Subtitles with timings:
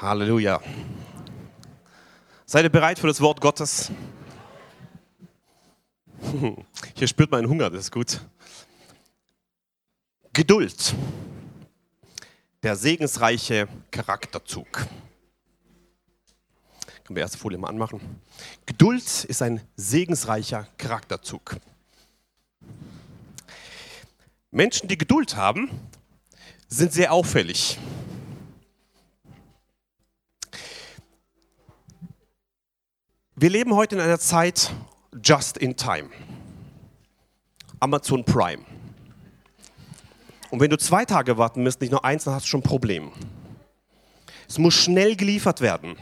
[0.00, 0.62] Halleluja.
[2.46, 3.92] Seid ihr bereit für das Wort Gottes?
[6.94, 8.18] Hier spürt man Hunger, das ist gut.
[10.32, 10.94] Geduld.
[12.62, 14.72] Der segensreiche Charakterzug.
[14.72, 14.88] Können
[17.08, 18.00] wir die erste Folie mal anmachen?
[18.64, 21.56] Geduld ist ein segensreicher Charakterzug.
[24.50, 25.70] Menschen, die Geduld haben,
[26.68, 27.78] sind sehr auffällig.
[33.42, 34.70] Wir leben heute in einer Zeit
[35.24, 36.10] just in time.
[37.78, 38.66] Amazon Prime.
[40.50, 42.64] Und wenn du zwei Tage warten musst, nicht nur eins, dann hast du schon ein
[42.64, 43.12] Problem.
[44.46, 45.96] Es muss schnell geliefert werden.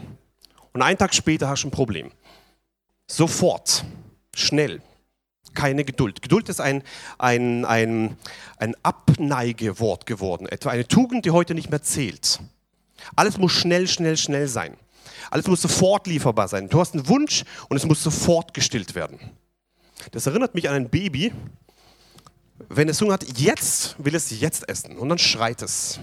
[0.73, 2.11] Und einen Tag später hast du ein Problem.
[3.07, 3.85] Sofort,
[4.35, 4.81] schnell,
[5.53, 6.21] keine Geduld.
[6.21, 6.83] Geduld ist ein,
[7.19, 8.17] ein, ein,
[8.57, 12.41] ein Abneigewort geworden, etwa eine Tugend, die heute nicht mehr zählt.
[13.15, 14.75] Alles muss schnell, schnell, schnell sein.
[15.29, 16.69] Alles muss sofort lieferbar sein.
[16.69, 19.19] Du hast einen Wunsch und es muss sofort gestillt werden.
[20.11, 21.33] Das erinnert mich an ein Baby,
[22.67, 25.99] wenn es Hunger hat, jetzt will es jetzt essen und dann schreit es,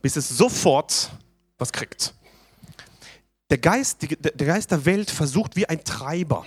[0.00, 1.10] bis es sofort
[1.58, 2.14] was kriegt.
[3.50, 6.44] Der Geist, der Geist der Welt versucht wie ein Treiber,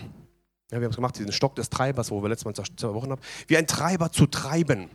[0.72, 3.12] ja, wir haben es gemacht, diesen Stock des Treibers, wo wir letztes Mal zwei Wochen
[3.12, 4.90] haben, wie ein Treiber zu treiben.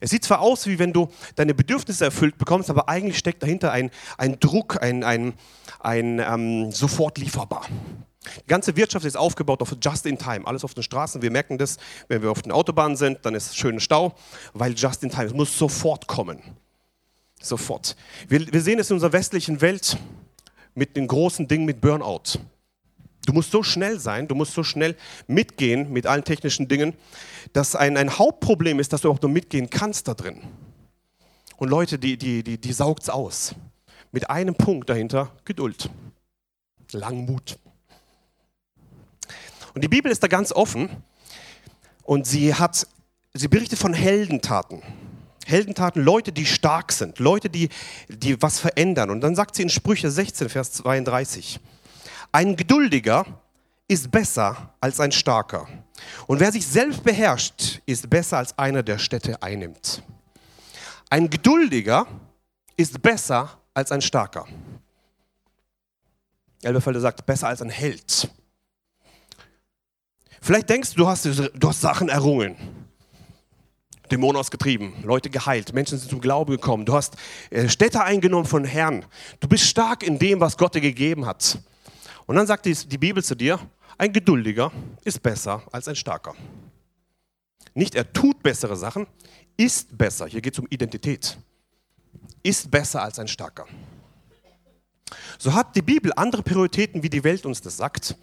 [0.00, 3.72] Es sieht zwar aus, wie wenn du deine Bedürfnisse erfüllt bekommst, aber eigentlich steckt dahinter
[3.72, 5.34] ein, ein Druck, ein, ein,
[5.80, 7.66] ein ähm, sofort lieferbar.
[8.44, 11.22] Die ganze Wirtschaft ist aufgebaut auf Just in Time, alles auf den Straßen.
[11.22, 11.76] Wir merken das,
[12.08, 14.14] wenn wir auf den Autobahnen sind, dann ist schön Stau,
[14.52, 16.40] weil Just in Time, es muss sofort kommen.
[17.40, 17.96] Sofort.
[18.28, 19.96] Wir, wir sehen es in unserer westlichen Welt
[20.74, 22.40] mit den großen Dingen mit Burnout.
[23.26, 24.96] Du musst so schnell sein, du musst so schnell
[25.26, 26.94] mitgehen mit allen technischen Dingen,
[27.52, 30.42] dass ein, ein Hauptproblem ist, dass du auch nur mitgehen kannst da drin.
[31.56, 33.54] Und Leute, die, die, die, die saugt es aus.
[34.16, 35.90] Mit einem Punkt dahinter, Geduld,
[36.92, 37.58] Langmut.
[39.74, 40.88] Und die Bibel ist da ganz offen
[42.02, 42.86] und sie hat,
[43.34, 44.82] sie berichtet von Heldentaten.
[45.44, 47.68] Heldentaten, Leute, die stark sind, Leute, die,
[48.08, 49.10] die was verändern.
[49.10, 51.60] Und dann sagt sie in Sprüche 16, Vers 32,
[52.32, 53.26] ein Geduldiger
[53.86, 55.68] ist besser als ein Starker.
[56.26, 60.02] Und wer sich selbst beherrscht, ist besser als einer, der Städte einnimmt.
[61.10, 62.06] Ein Geduldiger
[62.78, 64.46] ist besser als ein Starker.
[66.62, 68.30] Elberfelder sagt, besser als ein Held.
[70.40, 72.56] Vielleicht denkst du, du hast, du hast Sachen errungen.
[74.10, 76.86] Dämonen ausgetrieben, Leute geheilt, Menschen sind zum Glauben gekommen.
[76.86, 77.16] Du hast
[77.50, 79.04] äh, Städte eingenommen von Herrn.
[79.40, 81.58] Du bist stark in dem, was Gott dir gegeben hat.
[82.26, 83.58] Und dann sagt die Bibel zu dir,
[83.98, 84.72] ein Geduldiger
[85.04, 86.34] ist besser als ein Starker.
[87.74, 89.06] Nicht er tut bessere Sachen,
[89.56, 90.26] ist besser.
[90.26, 91.36] Hier geht es um Identität.
[92.46, 93.66] Ist besser als ein Starker.
[95.36, 98.14] So hat die Bibel andere Prioritäten, wie die Welt uns das sagt,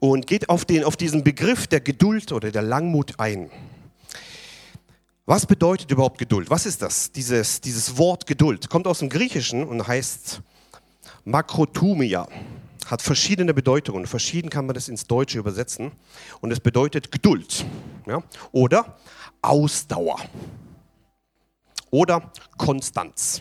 [0.00, 3.48] und geht auf, den, auf diesen Begriff der Geduld oder der Langmut ein.
[5.24, 6.50] Was bedeutet überhaupt Geduld?
[6.50, 7.12] Was ist das?
[7.12, 10.40] Dieses, dieses Wort Geduld kommt aus dem Griechischen und heißt
[11.24, 12.26] Makrotumia
[12.86, 14.08] hat verschiedene Bedeutungen.
[14.08, 15.92] Verschieden kann man das ins Deutsche übersetzen.
[16.40, 17.64] Und es bedeutet Geduld
[18.04, 18.20] ja?
[18.50, 18.98] oder
[19.42, 20.18] Ausdauer
[21.90, 23.40] oder Konstanz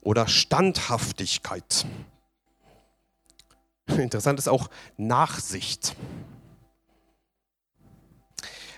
[0.00, 1.86] oder Standhaftigkeit.
[3.86, 5.96] Interessant ist auch Nachsicht.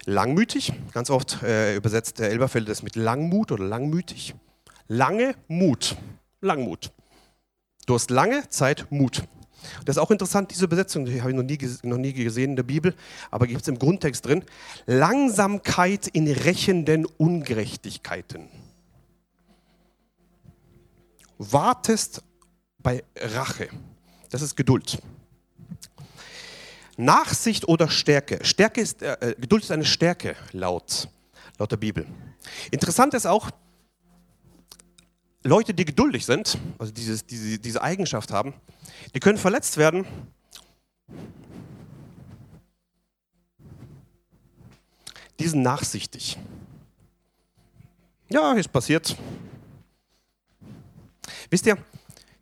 [0.04, 4.34] Langmütig, ganz oft äh, übersetzt der Elberfeld das mit Langmut oder langmütig.
[4.86, 5.96] Lange Mut,
[6.40, 6.92] Langmut.
[7.86, 9.24] Du hast lange Zeit Mut.
[9.84, 12.56] Das ist auch interessant, diese Übersetzung, die habe ich noch nie, noch nie gesehen in
[12.56, 12.94] der Bibel,
[13.30, 14.44] aber gibt es im Grundtext drin.
[14.86, 18.48] Langsamkeit in rächenden Ungerechtigkeiten.
[21.38, 22.22] Wartest
[22.78, 23.68] bei Rache.
[24.30, 24.98] Das ist Geduld.
[26.96, 28.44] Nachsicht oder Stärke.
[28.44, 31.08] Stärke ist, äh, äh Geduld ist eine Stärke, laut,
[31.58, 32.06] laut der Bibel.
[32.70, 33.50] Interessant ist auch,
[35.46, 38.54] Leute, die geduldig sind, also dieses, diese, diese Eigenschaft haben,
[39.14, 40.04] die können verletzt werden.
[45.38, 46.38] Die sind nachsichtig.
[48.28, 49.16] Ja, ist passiert.
[51.50, 51.76] Wisst ihr,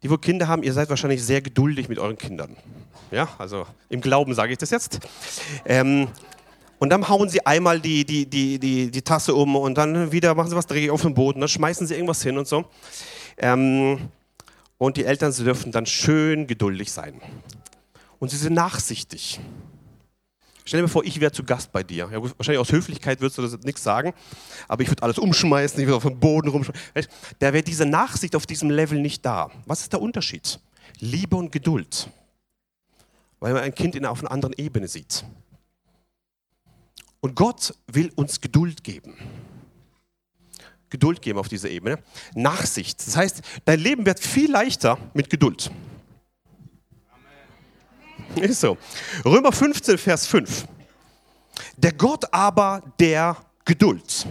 [0.02, 2.56] die wo Kinder haben, ihr seid wahrscheinlich sehr geduldig mit euren Kindern.
[3.10, 5.00] Ja, also im Glauben sage ich das jetzt.
[5.64, 6.08] Ähm,
[6.78, 10.34] und dann hauen sie einmal die, die, die, die, die Tasse um und dann wieder
[10.34, 12.64] machen sie was dreckig auf dem Boden, dann schmeißen sie irgendwas hin und so.
[13.36, 14.08] Ähm,
[14.78, 17.20] und die Eltern sie dürfen dann schön geduldig sein.
[18.18, 19.40] Und sie sind nachsichtig.
[20.66, 22.08] Stell dir vor, ich wäre zu Gast bei dir.
[22.10, 24.14] Ja, wahrscheinlich aus Höflichkeit würdest du das nichts sagen,
[24.66, 27.10] aber ich würde alles umschmeißen, ich würde auf den Boden rumschmeißen.
[27.38, 29.50] Da wäre diese Nachsicht auf diesem Level nicht da.
[29.66, 30.58] Was ist der Unterschied?
[31.00, 32.08] Liebe und Geduld.
[33.40, 35.24] Weil man ein Kind in, auf einer anderen Ebene sieht.
[37.24, 39.16] Und Gott will uns Geduld geben.
[40.90, 41.98] Geduld geben auf dieser Ebene.
[42.34, 42.98] Nachsicht.
[43.06, 45.70] Das heißt, dein Leben wird viel leichter mit Geduld.
[48.36, 48.76] Ist so.
[49.24, 50.68] Römer 15, Vers 5.
[51.78, 54.26] Der Gott aber der Geduld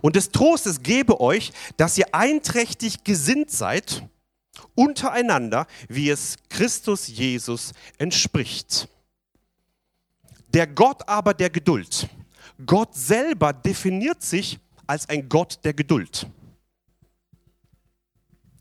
[0.00, 4.02] und des Trostes gebe euch, dass ihr einträchtig gesinnt seid
[4.74, 8.88] untereinander, wie es Christus Jesus entspricht.
[10.48, 12.08] Der Gott aber der Geduld.
[12.64, 16.26] Gott selber definiert sich als ein Gott der Geduld.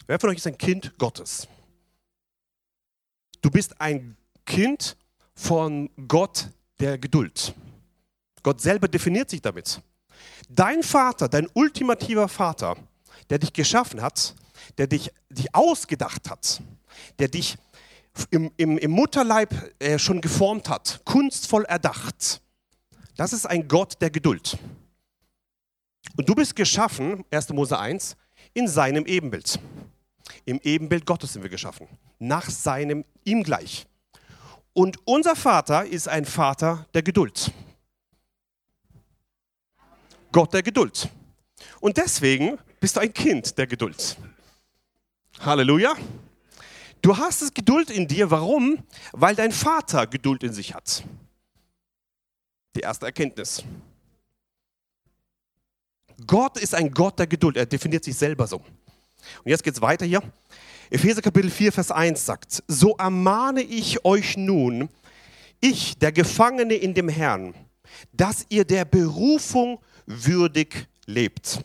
[0.08, 1.48] Wer von euch ist ein Kind Gottes?
[3.42, 4.98] Du bist ein Kind
[5.34, 6.50] von Gott
[6.80, 7.54] der Geduld.
[8.44, 9.82] Gott selber definiert sich damit.
[10.50, 12.76] Dein Vater, dein ultimativer Vater,
[13.30, 14.36] der dich geschaffen hat,
[14.78, 16.62] der dich, dich ausgedacht hat,
[17.20, 17.58] der dich
[18.30, 22.42] im, im, im Mutterleib äh, schon geformt hat, kunstvoll erdacht.
[23.22, 24.58] Das ist ein Gott der Geduld.
[26.18, 27.50] Und du bist geschaffen, 1.
[27.50, 28.16] Mose 1,
[28.56, 29.60] in seinem Ebenbild.
[30.46, 31.88] Im Ebenbild Gottes sind wir geschaffen.
[32.18, 33.86] Nach seinem, ihm gleich.
[34.74, 37.52] Und unser Vater ist ein Vater der Geduld.
[40.32, 41.08] Gott der Geduld.
[41.80, 44.18] Und deswegen bist du ein Kind der Geduld.
[45.42, 45.94] Halleluja.
[47.04, 48.32] Du hast es Geduld in dir.
[48.32, 48.84] Warum?
[49.12, 51.04] Weil dein Vater Geduld in sich hat.
[52.76, 53.64] Die erste Erkenntnis.
[56.26, 57.58] Gott ist ein Gott der Geduld.
[57.58, 58.58] Er definiert sich selber so.
[58.58, 60.22] Und jetzt geht es weiter hier.
[60.90, 64.90] Epheser Kapitel 4, Vers 1 sagt, so ermahne ich euch nun,
[65.60, 67.54] ich, der Gefangene in dem Herrn,
[68.12, 71.62] dass ihr der Berufung würdig lebt,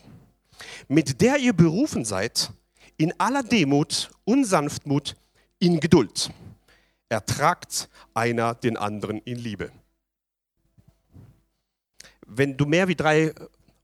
[0.87, 2.51] mit der ihr berufen seid,
[2.97, 5.15] in aller Demut und Sanftmut,
[5.59, 6.31] in Geduld.
[7.09, 9.71] Ertragt einer den anderen in Liebe.
[12.27, 13.33] Wenn du mehr wie drei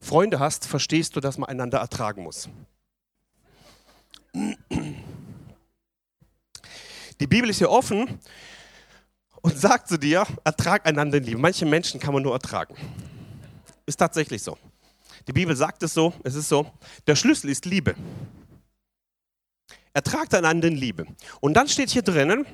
[0.01, 2.49] Freunde hast, verstehst du, dass man einander ertragen muss.
[7.19, 8.19] Die Bibel ist hier offen
[9.41, 11.39] und sagt zu dir, ertrag einander in Liebe.
[11.39, 12.75] Manche Menschen kann man nur ertragen.
[13.85, 14.57] Ist tatsächlich so.
[15.27, 16.69] Die Bibel sagt es so, es ist so.
[17.07, 17.95] Der Schlüssel ist Liebe.
[19.93, 21.05] Ertragt einander in Liebe.
[21.39, 22.45] Und dann steht hier drinnen,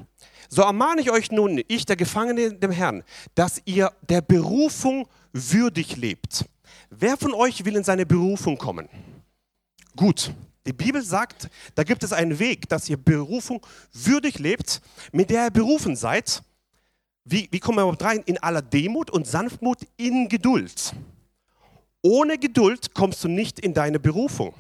[0.49, 3.03] so ermahne ich euch nun, ich, der Gefangene dem Herrn,
[3.33, 6.45] dass ihr der Berufung würdig lebt.
[6.89, 8.89] Wer von euch will in seine Berufung kommen?
[9.95, 10.33] Gut.
[10.65, 14.81] Die Bibel sagt, da gibt es einen Weg, dass ihr Berufung würdig lebt,
[15.11, 16.43] mit der ihr berufen seid.
[17.23, 18.21] Wie, wie kommen wir rein?
[18.25, 20.93] In aller Demut und Sanftmut, in Geduld.
[22.01, 24.53] Ohne Geduld kommst du nicht in deine Berufung.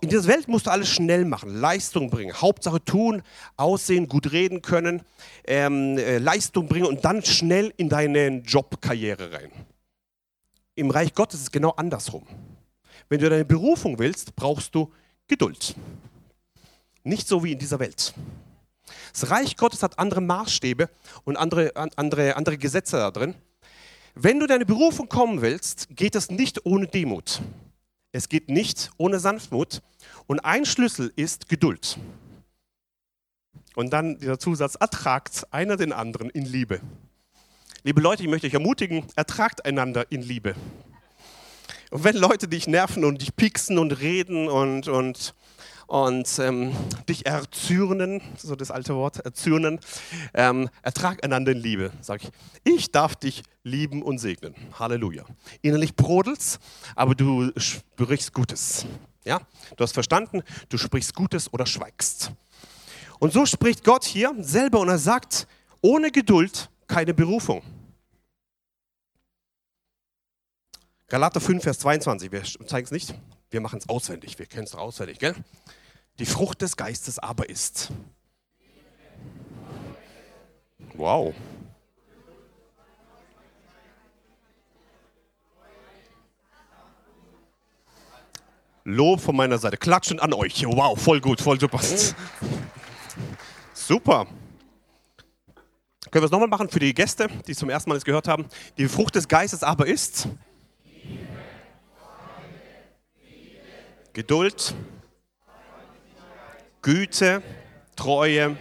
[0.00, 3.22] In dieser Welt musst du alles schnell machen, Leistung bringen, Hauptsache tun,
[3.56, 5.02] aussehen, gut reden können,
[5.46, 9.50] ähm, äh, Leistung bringen und dann schnell in deine Jobkarriere rein.
[10.74, 12.26] Im Reich Gottes ist es genau andersrum.
[13.08, 14.92] Wenn du deine Berufung willst, brauchst du
[15.26, 15.74] Geduld.
[17.02, 18.14] Nicht so wie in dieser Welt.
[19.12, 20.88] Das Reich Gottes hat andere Maßstäbe
[21.24, 23.34] und andere, andere, andere Gesetze da drin.
[24.14, 27.40] Wenn du deine Berufung kommen willst, geht es nicht ohne Demut.
[28.12, 29.82] Es geht nicht ohne Sanftmut.
[30.26, 31.98] Und ein Schlüssel ist Geduld.
[33.76, 36.80] Und dann dieser Zusatz, ertragt einer den anderen in Liebe.
[37.82, 40.54] Liebe Leute, ich möchte euch ermutigen, ertragt einander in Liebe.
[41.90, 45.34] Und wenn Leute dich nerven und dich pieksen und reden und, und
[45.90, 46.72] und ähm,
[47.08, 49.80] dich erzürnen, so das alte Wort, erzürnen,
[50.34, 51.90] ähm, ertrag einander in Liebe.
[52.00, 52.30] Sag ich,
[52.62, 54.54] ich darf dich lieben und segnen.
[54.78, 55.24] Halleluja.
[55.62, 56.60] Innerlich brodelst,
[56.94, 58.86] aber du sprichst Gutes.
[59.24, 59.40] Ja?
[59.76, 62.30] Du hast verstanden, du sprichst Gutes oder schweigst.
[63.18, 65.48] Und so spricht Gott hier selber und er sagt,
[65.80, 67.62] ohne Geduld keine Berufung.
[71.08, 73.12] Galater 5, Vers 22, wir zeigen es nicht,
[73.50, 75.34] wir machen es auswendig, wir kennen es auswendig, gell?
[76.20, 77.90] Die Frucht des Geistes aber ist.
[80.92, 81.34] Wow.
[88.84, 89.78] Lob von meiner Seite.
[89.78, 90.66] Klatschen an euch.
[90.66, 91.80] Wow, voll gut, voll super.
[93.72, 94.26] Super.
[96.10, 98.28] Können wir es nochmal machen für die Gäste, die es zum ersten Mal jetzt gehört
[98.28, 98.46] haben?
[98.76, 100.28] Die Frucht des Geistes aber ist
[104.12, 104.74] Geduld,
[106.82, 107.42] Güte,
[107.96, 108.56] Treue,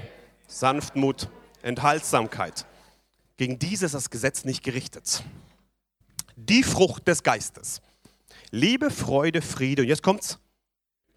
[0.48, 1.30] Sanftmut,
[1.62, 2.66] Enthaltsamkeit.
[3.38, 5.24] Gegen diese ist das Gesetz nicht gerichtet.
[6.36, 7.82] Die Frucht des Geistes.
[8.52, 9.84] Liebe, Freude, Friede.
[9.84, 10.40] Und jetzt kommt's.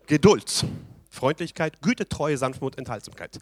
[0.06, 0.64] Geduld,
[1.11, 3.38] Freundlichkeit, Güte, Treue, Sanftmut, Enthaltsamkeit.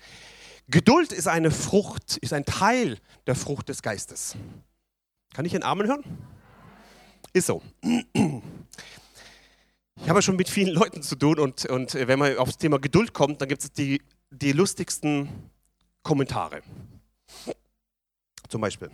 [0.68, 4.36] Geduld ist eine Frucht, ist ein Teil der Frucht des Geistes.
[5.34, 6.04] Kann ich einen Amen hören?
[7.32, 7.62] Ist so.
[10.02, 13.12] Ich habe schon mit vielen Leuten zu tun und, und wenn man aufs Thema Geduld
[13.12, 15.28] kommt, dann gibt es die, die lustigsten
[16.02, 16.62] Kommentare.
[18.48, 18.90] Zum Beispiel,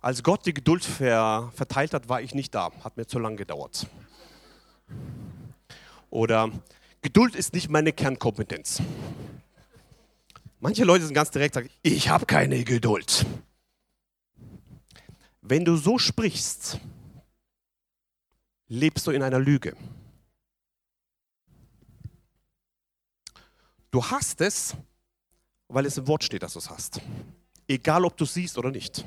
[0.00, 3.36] als Gott die Geduld ver, verteilt hat, war ich nicht da, hat mir zu lange
[3.36, 3.86] gedauert.
[6.10, 6.50] Oder
[7.02, 8.82] Geduld ist nicht meine Kernkompetenz.
[10.60, 13.26] Manche Leute sind ganz direkt sagen, ich habe keine Geduld.
[15.42, 16.78] Wenn du so sprichst,
[18.68, 19.76] lebst du in einer Lüge.
[23.92, 24.74] Du hast es,
[25.68, 27.00] weil es im Wort steht, dass du es hast.
[27.68, 29.04] Egal, ob du es siehst oder nicht.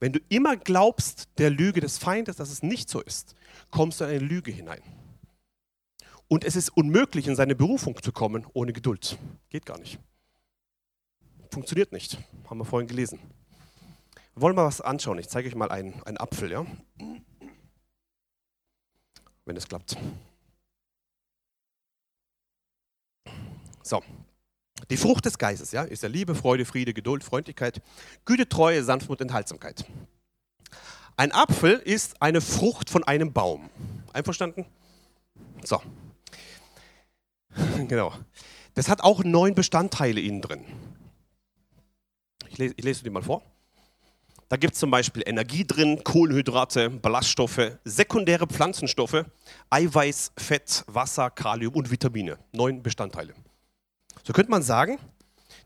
[0.00, 3.36] Wenn du immer glaubst der Lüge des Feindes, dass es nicht so ist,
[3.70, 4.82] kommst du in eine Lüge hinein.
[6.28, 9.18] Und es ist unmöglich, in seine Berufung zu kommen ohne Geduld.
[9.50, 9.98] Geht gar nicht.
[11.50, 12.18] Funktioniert nicht.
[12.48, 13.20] Haben wir vorhin gelesen.
[14.32, 15.18] Wir wollen mal was anschauen.
[15.18, 16.66] Ich zeige euch mal einen, einen Apfel, ja?
[19.44, 19.98] Wenn es klappt.
[23.84, 24.02] So.
[24.90, 27.80] Die Frucht des Geistes, ja, ist ja Liebe, Freude, Friede, Geduld, Freundlichkeit,
[28.24, 29.84] Güte, Treue, Sanftmut, Enthaltsamkeit.
[31.16, 33.70] Ein Apfel ist eine Frucht von einem Baum.
[34.12, 34.66] Einverstanden?
[35.62, 35.80] So.
[37.88, 38.12] genau.
[38.74, 40.64] Das hat auch neun Bestandteile innen drin.
[42.48, 43.42] Ich lese, ich lese die mal vor.
[44.48, 49.24] Da gibt es zum Beispiel Energie drin, Kohlenhydrate, Ballaststoffe, sekundäre Pflanzenstoffe,
[49.70, 52.38] Eiweiß, Fett, Wasser, Kalium und Vitamine.
[52.52, 53.34] Neun Bestandteile.
[54.24, 54.98] So könnte man sagen,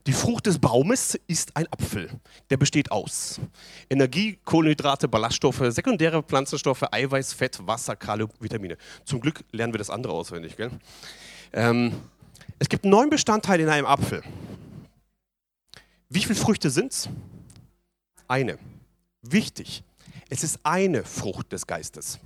[0.07, 2.11] die Frucht des Baumes ist ein Apfel.
[2.50, 3.41] Der besteht aus
[3.88, 8.77] Energie, Kohlenhydrate, Ballaststoffe, sekundäre Pflanzenstoffe, Eiweiß, Fett, Wasser, Kalium, Vitamine.
[9.05, 10.57] Zum Glück lernen wir das andere auswendig.
[10.57, 10.71] Gell?
[11.53, 11.93] Ähm,
[12.59, 14.23] es gibt neun Bestandteile in einem Apfel.
[16.09, 17.09] Wie viele Früchte sind es?
[18.27, 18.59] Eine.
[19.23, 19.85] Wichtig,
[20.31, 22.19] es ist eine Frucht des Geistes,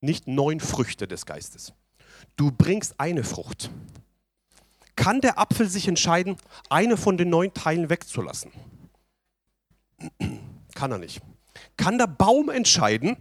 [0.00, 1.72] nicht neun Früchte des Geistes.
[2.36, 3.70] Du bringst eine Frucht.
[4.96, 6.36] Kann der Apfel sich entscheiden,
[6.68, 8.52] eine von den neun Teilen wegzulassen?
[10.74, 11.20] Kann er nicht.
[11.76, 13.16] Kann der Baum entscheiden,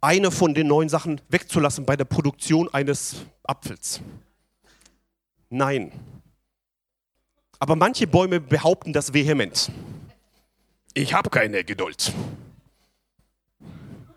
[0.00, 4.00] eine von den neun Sachen wegzulassen bei der Produktion eines Apfels?
[5.48, 5.92] Nein.
[7.58, 9.70] Aber manche Bäume behaupten das vehement.
[10.94, 12.12] Ich habe keine Geduld.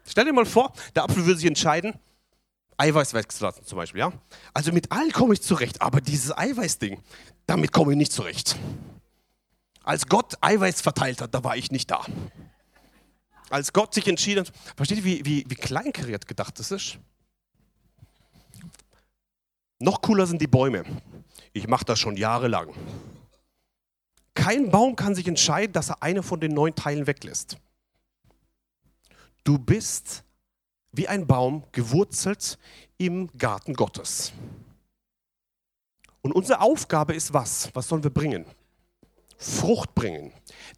[0.06, 1.94] Stell dir mal vor, der Apfel würde sich entscheiden,
[2.78, 4.00] Eiweiß wegzulassen zum Beispiel.
[4.00, 4.14] Ja?
[4.54, 7.02] Also mit allen komme ich zurecht, aber dieses Eiweißding,
[7.46, 8.58] damit komme ich nicht zurecht.
[9.84, 12.06] Als Gott Eiweiß verteilt hat, da war ich nicht da.
[13.50, 16.98] Als Gott sich entschieden hat, versteht ihr, wie, wie, wie kleinkariert gedacht das ist?
[19.80, 20.84] Noch cooler sind die Bäume.
[21.52, 22.74] Ich mache das schon jahrelang.
[24.34, 27.58] Kein Baum kann sich entscheiden, dass er eine von den neun Teilen weglässt.
[29.44, 30.24] Du bist
[30.94, 32.58] wie ein Baum gewurzelt
[32.98, 34.32] im Garten Gottes.
[36.22, 37.70] Und unsere Aufgabe ist was?
[37.74, 38.46] Was sollen wir bringen?
[39.38, 40.32] Frucht bringen.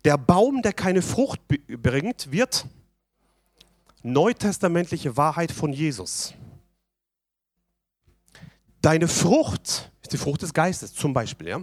[0.04, 2.66] Der Baum, der keine Frucht bringt, wird
[4.02, 6.34] neutestamentliche Wahrheit von Jesus.
[8.82, 11.48] Deine Frucht ist die Frucht des Geistes, zum Beispiel.
[11.48, 11.62] Ja?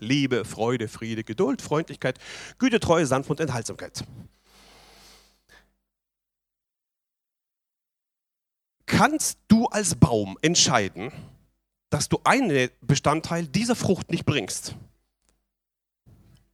[0.00, 2.18] Liebe, Freude, Friede, Geduld, Freundlichkeit,
[2.58, 4.04] Güte, Treue, Sanftmut, Enthaltsamkeit.
[8.86, 11.12] Kannst du als Baum entscheiden,
[11.90, 14.76] dass du einen Bestandteil dieser Frucht nicht bringst?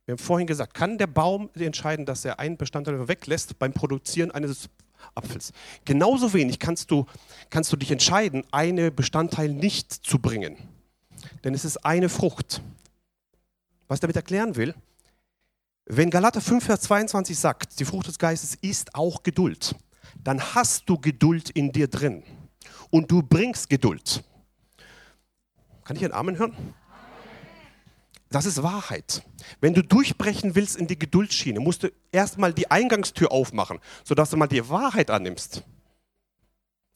[0.05, 4.31] Wir haben vorhin gesagt, kann der Baum entscheiden, dass er einen Bestandteil weglässt beim Produzieren
[4.33, 4.69] eines
[5.15, 5.53] Apfels?
[5.85, 7.07] Genauso wenig kannst du,
[7.51, 10.57] kannst du dich entscheiden, einen Bestandteil nicht zu bringen.
[11.45, 12.63] Denn es ist eine Frucht.
[13.87, 14.75] Was ich damit erklären will,
[15.85, 19.75] wenn Galater 5, Vers 22 sagt, die Frucht des Geistes ist auch Geduld,
[20.23, 22.23] dann hast du Geduld in dir drin
[22.91, 24.23] und du bringst Geduld.
[25.85, 26.75] Kann ich einen Amen hören?
[28.31, 29.23] Das ist Wahrheit.
[29.61, 34.37] Wenn du durchbrechen willst in die Geduldschiene, musst du erstmal die Eingangstür aufmachen, sodass du
[34.37, 35.63] mal die Wahrheit annimmst.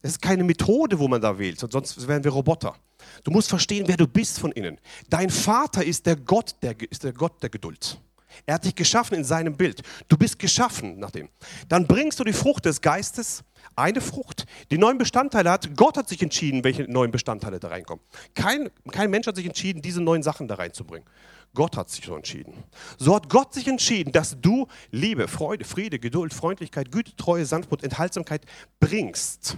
[0.01, 2.77] Es ist keine Methode, wo man da wählt, sonst wären wir Roboter.
[3.25, 4.79] Du musst verstehen, wer du bist von innen.
[5.11, 7.99] Dein Vater ist der Gott der, ist der Gott der Geduld.
[8.45, 9.83] Er hat dich geschaffen in seinem Bild.
[10.09, 11.29] Du bist geschaffen nach dem.
[11.69, 15.77] Dann bringst du die Frucht des Geistes, eine Frucht, die neun Bestandteile hat.
[15.77, 18.05] Gott hat sich entschieden, welche neuen Bestandteile da reinkommen.
[18.35, 21.09] Kein, kein Mensch hat sich entschieden, diese neuen Sachen da reinzubringen.
[21.55, 22.53] Gott hat sich so entschieden.
[22.99, 27.83] So hat Gott sich entschieden, dass du Liebe, Freude, Friede, Geduld, Freundlichkeit, Güte, Treue, Sanftmut,
[27.83, 28.45] Enthaltsamkeit
[28.79, 29.57] bringst.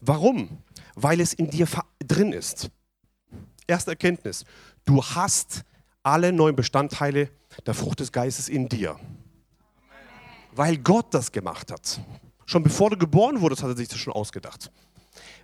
[0.00, 0.58] Warum?
[0.94, 1.66] Weil es in dir
[2.06, 2.70] drin ist.
[3.66, 4.44] Erste Erkenntnis.
[4.84, 5.62] Du hast
[6.02, 7.30] alle neuen Bestandteile
[7.66, 8.96] der Frucht des Geistes in dir.
[10.52, 12.00] Weil Gott das gemacht hat.
[12.46, 14.72] Schon bevor du geboren wurdest, hat er sich das schon ausgedacht.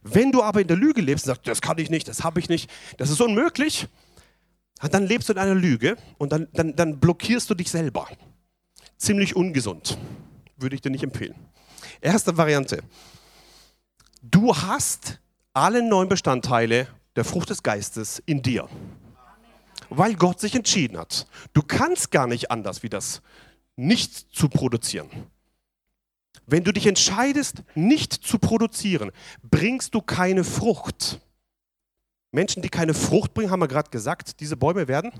[0.02, 2.40] Wenn du aber in der Lüge lebst und sagst, das kann ich nicht, das habe
[2.40, 3.88] ich nicht, das ist unmöglich,
[4.90, 8.08] dann lebst du in einer Lüge und dann, dann, dann blockierst du dich selber.
[8.98, 9.98] Ziemlich ungesund.
[10.56, 11.34] Würde ich dir nicht empfehlen.
[12.00, 12.82] Erste Variante.
[14.22, 15.20] Du hast
[15.52, 18.68] alle neun Bestandteile der Frucht des Geistes in dir.
[19.90, 21.26] Weil Gott sich entschieden hat.
[21.52, 23.22] Du kannst gar nicht anders, wie das
[23.76, 25.10] nicht zu produzieren.
[26.46, 29.10] Wenn du dich entscheidest, nicht zu produzieren,
[29.42, 31.20] bringst du keine Frucht.
[32.30, 35.12] Menschen, die keine Frucht bringen, haben wir gerade gesagt, diese Bäume werden.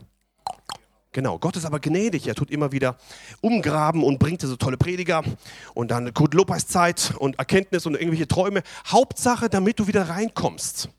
[1.13, 2.27] Genau, Gott ist aber gnädig.
[2.27, 2.99] Er tut immer wieder
[3.41, 5.25] umgraben und bringt so tolle Prediger
[5.73, 8.63] und dann Kurt Lopez Zeit und Erkenntnis und irgendwelche Träume.
[8.87, 10.91] Hauptsache, damit du wieder reinkommst.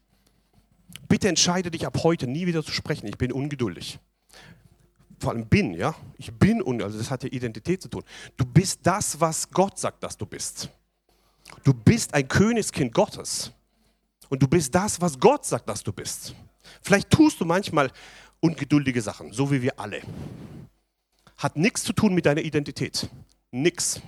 [1.07, 3.07] Bitte entscheide dich ab heute nie wieder zu sprechen.
[3.07, 3.99] Ich bin ungeduldig.
[5.19, 5.95] Vor allem bin, ja.
[6.17, 6.85] Ich bin ungeduldig.
[6.85, 8.03] Also das hat ja Identität zu tun.
[8.35, 10.69] Du bist das, was Gott sagt, dass du bist.
[11.63, 13.51] Du bist ein Königskind Gottes.
[14.29, 16.35] Und du bist das, was Gott sagt, dass du bist.
[16.81, 17.91] Vielleicht tust du manchmal
[18.41, 20.01] ungeduldige Sachen, so wie wir alle.
[21.37, 23.09] Hat nichts zu tun mit deiner Identität.
[23.51, 24.01] Nix.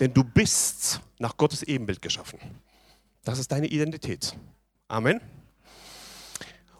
[0.00, 2.40] Denn du bist nach Gottes Ebenbild geschaffen.
[3.22, 4.36] Das ist deine Identität.
[4.88, 5.20] Amen.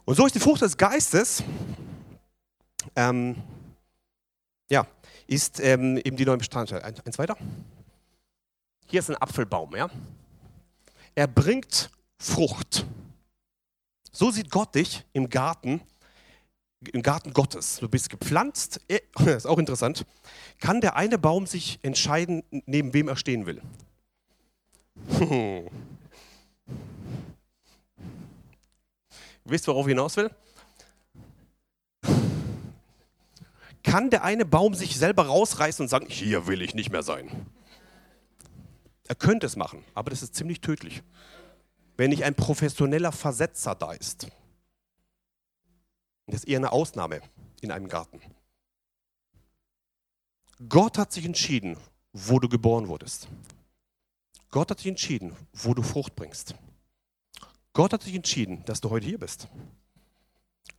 [0.04, 1.42] Und so ist die Frucht des Geistes,
[2.94, 3.37] ähm,
[4.70, 4.87] ja,
[5.26, 6.84] ist ähm, eben die neue Bestandteile.
[6.84, 7.37] Ein, eins weiter.
[8.87, 9.88] Hier ist ein Apfelbaum, ja.
[11.14, 12.84] Er bringt Frucht.
[14.12, 15.80] So sieht Gott dich im Garten,
[16.92, 17.78] im Garten Gottes.
[17.78, 20.04] Du bist gepflanzt, äh, das ist auch interessant.
[20.61, 23.62] Kann der eine Baum sich entscheiden, neben wem er stehen will?
[29.44, 30.30] Wisst ihr, worauf ich hinaus will?
[33.82, 37.47] Kann der eine Baum sich selber rausreißen und sagen, hier will ich nicht mehr sein?
[39.06, 41.02] Er könnte es machen, aber das ist ziemlich tödlich
[41.97, 44.26] wenn nicht ein professioneller Versetzer da ist.
[46.26, 47.21] Das ist eher eine Ausnahme
[47.60, 48.21] in einem Garten.
[50.69, 51.76] Gott hat sich entschieden,
[52.12, 53.28] wo du geboren wurdest.
[54.50, 56.54] Gott hat sich entschieden, wo du Frucht bringst.
[57.75, 59.49] Gott hat sich entschieden, dass du heute hier bist.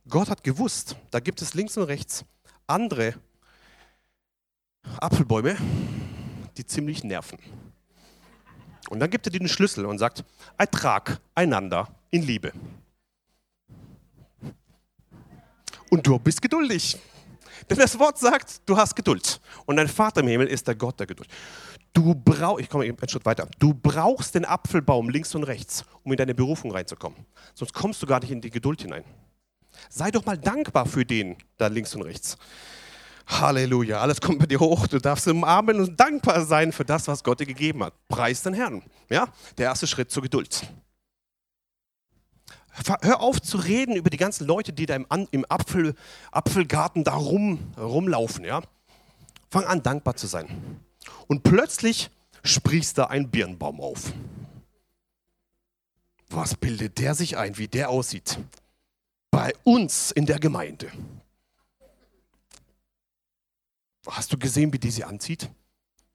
[0.08, 2.24] Gott hat gewusst, da gibt es links und rechts
[2.66, 3.14] andere
[4.98, 5.58] Apfelbäume,
[6.56, 7.38] die ziemlich nerven.
[8.88, 10.24] Und dann gibt er dir den Schlüssel und sagt,
[10.56, 12.52] ertrag einander in Liebe.
[15.90, 16.98] Und du bist geduldig.
[17.68, 19.40] Denn das Wort sagt, du hast Geduld.
[19.66, 21.28] Und dein Vater im Himmel ist der Gott der Geduld.
[21.96, 26.12] Du brauchst, ich komme einen Schritt weiter, du brauchst den Apfelbaum links und rechts, um
[26.12, 27.24] in deine Berufung reinzukommen.
[27.54, 29.02] Sonst kommst du gar nicht in die Geduld hinein.
[29.88, 32.36] Sei doch mal dankbar für den da links und rechts.
[33.26, 34.86] Halleluja, alles kommt bei dir hoch.
[34.88, 37.94] Du darfst umarmen und dankbar sein für das, was Gott dir gegeben hat.
[38.08, 38.82] Preis den Herrn.
[39.08, 40.70] Ja, der erste Schritt zur Geduld.
[43.00, 45.94] Hör auf zu reden über die ganzen Leute, die da im, im Apfel,
[46.30, 48.44] Apfelgarten da rum, rumlaufen.
[48.44, 48.60] Ja?
[49.48, 50.84] Fang an, dankbar zu sein.
[51.26, 52.10] Und plötzlich
[52.44, 54.12] sprießt da ein Birnbaum auf.
[56.28, 58.38] Was bildet der sich ein, wie der aussieht?
[59.30, 60.90] Bei uns in der Gemeinde.
[64.06, 65.50] Hast du gesehen, wie die sie anzieht?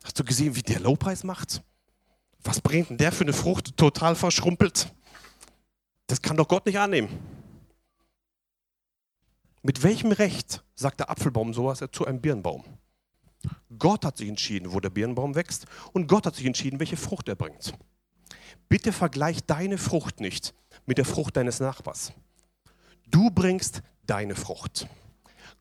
[0.03, 1.61] Hast du gesehen, wie der Lowpreis macht?
[2.43, 4.91] Was bringt denn der für eine Frucht total verschrumpelt?
[6.07, 7.09] Das kann doch Gott nicht annehmen.
[9.61, 12.63] Mit welchem Recht sagt der Apfelbaum sowas zu einem Birnbaum?
[13.77, 17.27] Gott hat sich entschieden, wo der Birnbaum wächst und Gott hat sich entschieden, welche Frucht
[17.27, 17.73] er bringt.
[18.69, 20.53] Bitte vergleich deine Frucht nicht
[20.85, 22.13] mit der Frucht deines Nachbars.
[23.07, 24.87] Du bringst deine Frucht.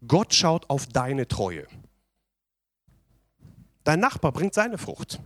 [0.06, 1.66] Gott schaut auf deine Treue.
[3.84, 5.20] Dein Nachbar bringt seine Frucht.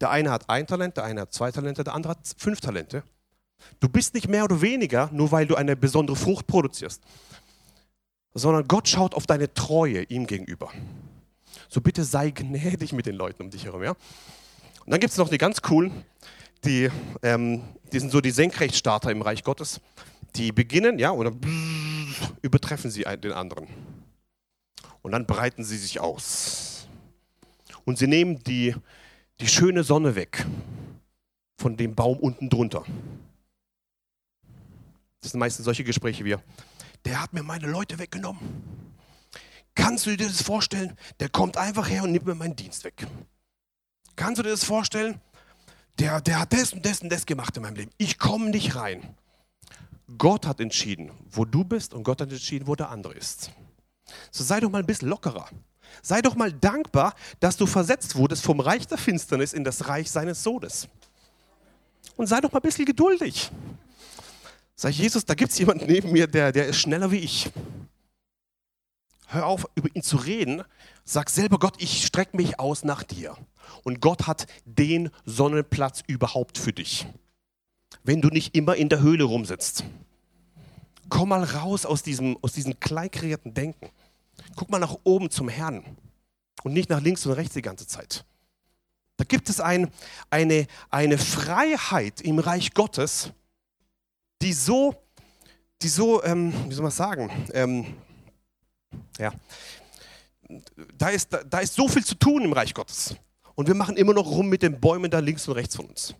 [0.00, 3.02] Der eine hat ein Talent, der eine hat zwei Talente, der andere hat fünf Talente.
[3.78, 7.02] Du bist nicht mehr oder weniger, nur weil du eine besondere Frucht produzierst,
[8.34, 10.70] sondern Gott schaut auf deine Treue ihm gegenüber.
[11.70, 13.84] So bitte sei gnädig mit den Leuten um dich herum.
[13.84, 13.92] Ja?
[13.92, 16.04] Und dann gibt es noch die ganz coolen,
[16.64, 16.90] die,
[17.22, 19.80] ähm, die sind so die Senkrechtstarter im Reich Gottes.
[20.34, 23.68] Die beginnen, ja, und dann übertreffen sie den anderen.
[25.02, 26.88] Und dann breiten sie sich aus
[27.84, 28.74] und sie nehmen die,
[29.40, 30.44] die schöne Sonne weg
[31.56, 32.84] von dem Baum unten drunter.
[35.20, 36.36] Das sind meistens solche Gespräche wie,
[37.04, 38.79] der hat mir meine Leute weggenommen.
[39.80, 40.94] Kannst du dir das vorstellen?
[41.20, 43.06] Der kommt einfach her und nimmt mir meinen Dienst weg.
[44.14, 45.18] Kannst du dir das vorstellen?
[45.98, 47.90] Der, der hat das und das und das gemacht in meinem Leben.
[47.96, 49.16] Ich komme nicht rein.
[50.18, 53.52] Gott hat entschieden, wo du bist und Gott hat entschieden, wo der andere ist.
[54.30, 55.48] So sei doch mal ein bisschen lockerer.
[56.02, 60.10] Sei doch mal dankbar, dass du versetzt wurdest vom Reich der Finsternis in das Reich
[60.10, 60.88] seines Sohnes.
[62.16, 63.50] Und sei doch mal ein bisschen geduldig.
[64.76, 67.50] Sag Jesus, da gibt es jemanden neben mir, der, der ist schneller wie ich.
[69.32, 70.64] Hör auf, über ihn zu reden.
[71.04, 73.36] Sag selber, Gott, ich strecke mich aus nach dir.
[73.84, 77.06] Und Gott hat den Sonnenplatz überhaupt für dich.
[78.02, 79.84] Wenn du nicht immer in der Höhle rumsitzt.
[81.08, 83.08] Komm mal raus aus diesem, aus diesem klein
[83.44, 83.90] Denken.
[84.56, 85.84] Guck mal nach oben zum Herrn
[86.64, 88.24] und nicht nach links und rechts die ganze Zeit.
[89.16, 89.92] Da gibt es ein,
[90.30, 93.30] eine, eine Freiheit im Reich Gottes,
[94.42, 94.96] die so,
[95.82, 97.94] die so ähm, wie soll man sagen, ähm,
[99.18, 99.32] ja,
[100.96, 103.14] da ist, da, da ist so viel zu tun im Reich Gottes.
[103.54, 106.14] Und wir machen immer noch rum mit den Bäumen da links und rechts von uns.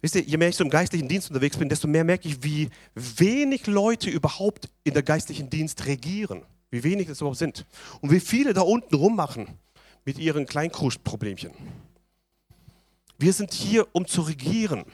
[0.00, 2.42] Wisst ihr, je mehr ich so im geistlichen Dienst unterwegs bin, desto mehr merke ich,
[2.42, 6.42] wie wenig Leute überhaupt in der geistlichen Dienst regieren.
[6.70, 7.66] Wie wenig es überhaupt sind.
[8.00, 9.58] Und wie viele da unten rummachen
[10.04, 11.52] mit ihren Kleinkrustproblemchen.
[13.18, 14.84] Wir sind hier, um zu regieren.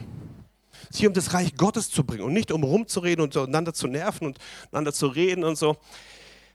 [0.93, 4.27] Hier, um das Reich Gottes zu bringen und nicht um rumzureden und einander zu nerven
[4.27, 4.39] und
[4.73, 5.77] einander zu reden und so.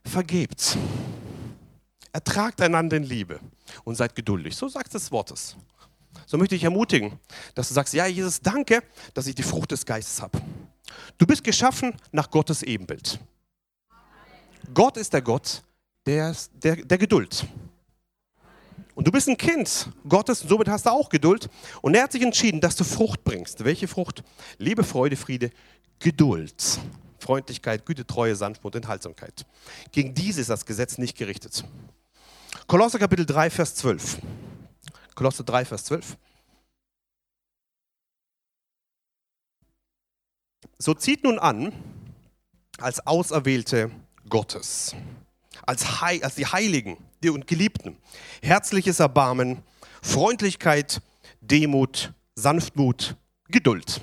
[0.04, 0.78] Vergebt.
[2.12, 3.39] Ertragt einander in Liebe
[3.84, 4.56] und seid geduldig.
[4.56, 5.56] So sagt das Wortes.
[6.26, 7.19] So möchte ich ermutigen,
[7.54, 10.41] dass du sagst, ja Jesus, danke, dass ich die Frucht des Geistes habe.
[11.17, 13.19] Du bist geschaffen nach Gottes Ebenbild.
[14.74, 15.63] Gott ist der Gott
[16.06, 17.45] der, der, der Geduld.
[18.95, 21.49] Und du bist ein Kind Gottes und somit hast du auch Geduld.
[21.81, 23.63] Und er hat sich entschieden, dass du Frucht bringst.
[23.65, 24.23] Welche Frucht?
[24.58, 25.51] Liebe, Freude, Friede,
[25.99, 26.79] Geduld,
[27.19, 29.45] Freundlichkeit, Güte, Treue, Sanftmut, Enthaltsamkeit.
[29.91, 31.65] Gegen diese ist das Gesetz nicht gerichtet.
[32.67, 34.17] Kolosser Kapitel 3, Vers 12.
[35.13, 36.17] Kolosser 3, Vers 12.
[40.77, 41.73] So zieht nun an,
[42.77, 43.91] als Auserwählte
[44.29, 44.95] Gottes,
[45.65, 46.97] als, Hei als die Heiligen
[47.33, 47.97] und Geliebten,
[48.41, 49.63] herzliches Erbarmen,
[50.01, 51.01] Freundlichkeit,
[51.41, 53.15] Demut, Sanftmut,
[53.47, 54.01] Geduld.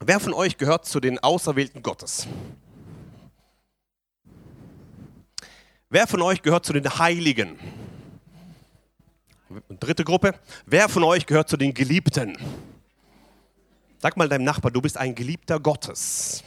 [0.00, 2.26] Wer von euch gehört zu den Auserwählten Gottes?
[5.88, 7.58] Wer von euch gehört zu den Heiligen?
[9.68, 10.34] Dritte Gruppe.
[10.66, 12.36] Wer von euch gehört zu den Geliebten?
[13.98, 16.44] Sag mal deinem Nachbar, du bist ein Geliebter Gottes.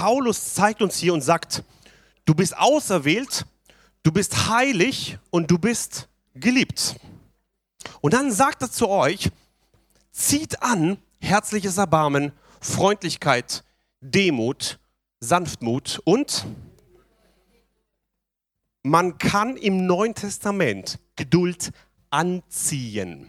[0.00, 1.62] Paulus zeigt uns hier und sagt,
[2.24, 3.44] du bist auserwählt,
[4.02, 6.96] du bist heilig und du bist geliebt.
[8.00, 9.30] Und dann sagt er zu euch,
[10.10, 12.32] zieht an herzliches Erbarmen,
[12.62, 13.62] Freundlichkeit,
[14.00, 14.78] Demut,
[15.20, 16.46] Sanftmut und
[18.82, 21.72] man kann im Neuen Testament Geduld
[22.08, 23.26] anziehen.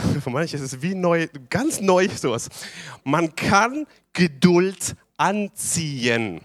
[0.22, 2.48] Für manche ist es wie neu, ganz neu sowas.
[3.04, 6.40] Man kann Geduld anziehen.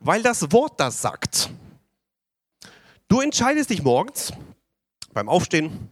[0.00, 1.50] Weil das Wort das sagt.
[3.08, 4.32] Du entscheidest dich morgens
[5.12, 5.88] beim Aufstehen,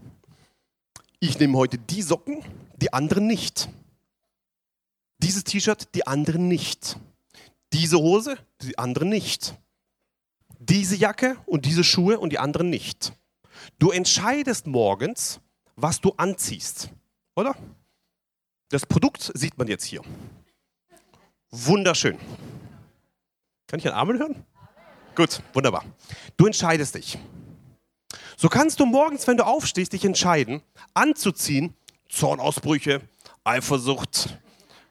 [1.20, 2.44] ich nehme heute die Socken,
[2.76, 3.68] die anderen nicht.
[5.18, 6.98] Dieses T-Shirt, die anderen nicht.
[7.72, 9.54] Diese Hose, die anderen nicht.
[10.58, 13.14] Diese Jacke und diese Schuhe und die anderen nicht.
[13.78, 15.40] Du entscheidest morgens,
[15.76, 16.90] was du anziehst,
[17.34, 17.54] oder?
[18.70, 20.02] Das Produkt sieht man jetzt hier.
[21.50, 22.18] Wunderschön.
[23.66, 24.44] Kann ich einen Amen hören?
[25.14, 25.84] Gut, wunderbar.
[26.36, 27.18] Du entscheidest dich.
[28.36, 31.74] So kannst du morgens, wenn du aufstehst, dich entscheiden, anzuziehen,
[32.08, 33.00] Zornausbrüche,
[33.44, 34.36] Eifersucht,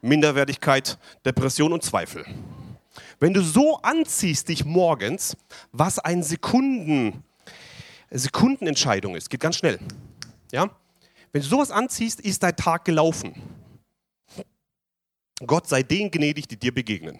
[0.00, 2.24] Minderwertigkeit, Depression und Zweifel.
[3.20, 5.36] Wenn du so anziehst dich morgens,
[5.72, 7.22] was ein Sekunden,
[8.10, 9.78] Sekundenentscheidung ist, geht ganz schnell.
[10.54, 10.70] Ja?
[11.32, 13.34] Wenn du sowas anziehst, ist dein Tag gelaufen.
[15.44, 17.18] Gott sei denen gnädig, die dir begegnen.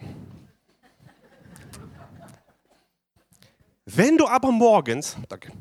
[3.83, 5.51] Wenn du aber morgens danke,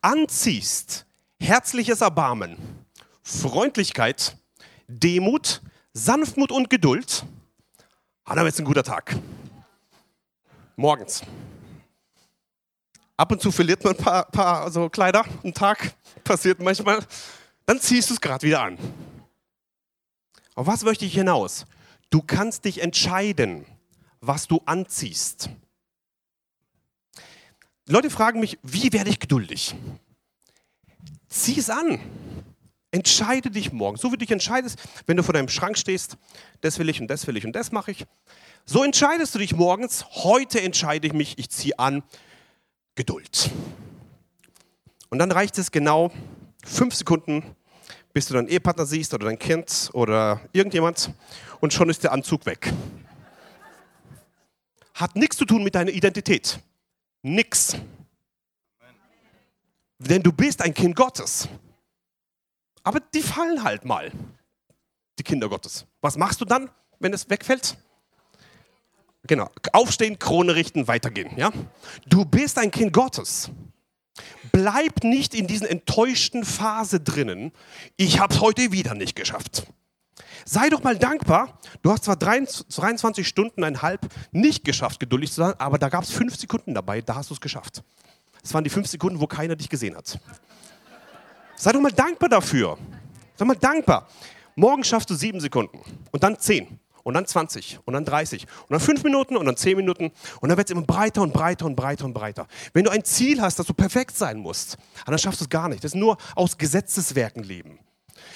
[0.00, 1.06] anziehst
[1.40, 2.58] herzliches Erbarmen,
[3.22, 4.36] Freundlichkeit,
[4.88, 7.24] Demut, Sanftmut und Geduld,
[8.26, 9.16] haben wir jetzt ein guter Tag.
[10.74, 11.22] Morgens.
[13.22, 16.98] Ab und zu verliert man ein paar, paar so Kleider, einen Tag, passiert manchmal.
[17.66, 18.76] Dann ziehst du es gerade wieder an.
[20.56, 21.64] Auf was möchte ich hinaus?
[22.10, 23.64] Du kannst dich entscheiden,
[24.20, 25.50] was du anziehst.
[27.86, 29.76] Leute fragen mich, wie werde ich geduldig?
[31.28, 32.00] Zieh es an.
[32.90, 33.98] Entscheide dich morgen.
[33.98, 36.16] So wie du dich entscheidest, wenn du vor deinem Schrank stehst,
[36.60, 38.04] das will ich und das will ich und das mache ich.
[38.64, 40.06] So entscheidest du dich morgens.
[40.10, 42.02] Heute entscheide ich mich, ich ziehe an
[42.94, 43.50] Geduld.
[45.10, 46.10] Und dann reicht es genau
[46.64, 47.56] fünf Sekunden,
[48.12, 51.10] bis du deinen Ehepartner siehst oder dein Kind oder irgendjemand
[51.60, 52.72] und schon ist der Anzug weg.
[54.94, 56.60] Hat nichts zu tun mit deiner Identität.
[57.22, 57.76] Nix.
[59.98, 61.48] Denn du bist ein Kind Gottes.
[62.82, 64.10] Aber die fallen halt mal,
[65.18, 65.86] die Kinder Gottes.
[66.00, 67.76] Was machst du dann, wenn es wegfällt?
[69.26, 71.30] Genau, aufstehen, Krone richten, weitergehen.
[71.36, 71.52] Ja?
[72.06, 73.50] Du bist ein Kind Gottes.
[74.50, 77.52] Bleib nicht in diesen enttäuschten Phase drinnen.
[77.96, 79.66] Ich habe es heute wieder nicht geschafft.
[80.44, 81.58] Sei doch mal dankbar.
[81.82, 84.00] Du hast zwar 23 Stunden, einhalb
[84.32, 87.34] nicht geschafft, geduldig zu sein, aber da gab es fünf Sekunden dabei, da hast du
[87.34, 87.82] es geschafft.
[88.42, 90.18] Das waren die fünf Sekunden, wo keiner dich gesehen hat.
[91.54, 92.76] Sei doch mal dankbar dafür.
[93.36, 94.08] Sei mal dankbar.
[94.56, 95.80] Morgen schaffst du sieben Sekunden
[96.10, 99.56] und dann zehn und dann 20 und dann 30 und dann 5 Minuten und dann
[99.56, 102.46] 10 Minuten und dann wird es immer breiter und breiter und breiter und breiter.
[102.72, 105.68] Wenn du ein Ziel hast, dass du perfekt sein musst, dann schaffst du es gar
[105.68, 105.84] nicht.
[105.84, 107.78] Das ist nur aus Gesetzeswerken leben.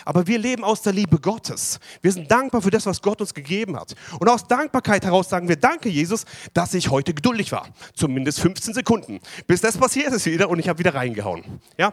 [0.05, 1.79] Aber wir leben aus der Liebe Gottes.
[2.02, 3.94] Wir sind dankbar für das, was Gott uns gegeben hat.
[4.18, 6.24] Und aus Dankbarkeit heraus sagen wir, danke Jesus,
[6.55, 7.68] dass ich heute geduldig war.
[7.94, 9.20] Zumindest 15 Sekunden.
[9.46, 11.61] Bis das passiert ist wieder und ich habe wieder reingehauen.
[11.79, 11.92] Ja?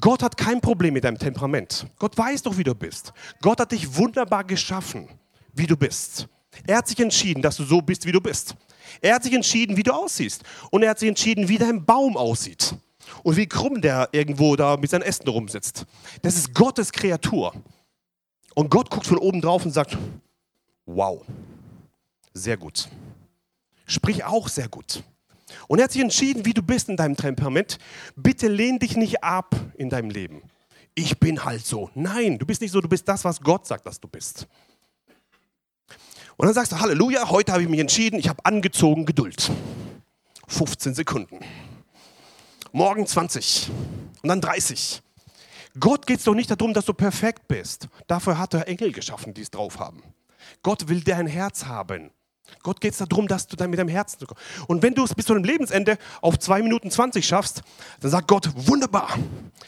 [0.00, 1.86] Gott hat kein Problem mit deinem Temperament.
[1.98, 3.12] Gott weiß doch, wie du bist.
[3.40, 5.08] Gott hat dich wunderbar geschaffen
[5.52, 6.28] wie du bist.
[6.66, 8.54] Er hat sich entschieden, dass du so bist, wie du bist.
[9.00, 10.42] Er hat sich entschieden, wie du aussiehst.
[10.70, 12.74] Und er hat sich entschieden, wie dein Baum aussieht.
[13.22, 15.86] Und wie krumm der irgendwo da mit seinen Ästen rumsitzt.
[16.22, 17.52] Das ist Gottes Kreatur.
[18.54, 19.96] Und Gott guckt von oben drauf und sagt,
[20.86, 21.22] wow,
[22.34, 22.88] sehr gut.
[23.86, 25.02] Sprich auch sehr gut.
[25.68, 27.78] Und er hat sich entschieden, wie du bist in deinem Temperament.
[28.16, 30.42] Bitte lehn dich nicht ab in deinem Leben.
[30.94, 31.90] Ich bin halt so.
[31.94, 34.46] Nein, du bist nicht so, du bist das, was Gott sagt, dass du bist.
[36.36, 39.50] Und dann sagst du, Halleluja, heute habe ich mich entschieden, ich habe angezogen Geduld.
[40.48, 41.40] 15 Sekunden.
[42.72, 43.70] Morgen 20
[44.22, 45.02] und dann 30.
[45.78, 47.88] Gott geht es doch nicht darum, dass du perfekt bist.
[48.06, 50.02] Dafür hat er Engel geschaffen, die es drauf haben.
[50.62, 52.10] Gott will dein Herz haben.
[52.62, 54.42] Gott geht es darum, dass du dann mit deinem Herzen kommst.
[54.66, 57.62] Und wenn du es bis zu deinem Lebensende auf 2 Minuten 20 schaffst,
[58.00, 59.08] dann sagt Gott, wunderbar,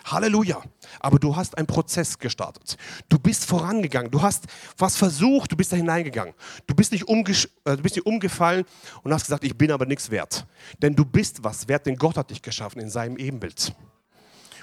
[0.04, 0.62] Halleluja.
[1.00, 2.76] Aber du hast einen Prozess gestartet.
[3.08, 4.10] Du bist vorangegangen.
[4.10, 4.44] Du hast
[4.78, 6.34] was versucht, du bist da hineingegangen.
[6.66, 8.64] Du bist nicht, äh, du bist nicht umgefallen
[9.02, 10.46] und hast gesagt, ich bin aber nichts wert.
[10.82, 13.74] Denn du bist was wert, denn Gott hat dich geschaffen in seinem Ebenbild.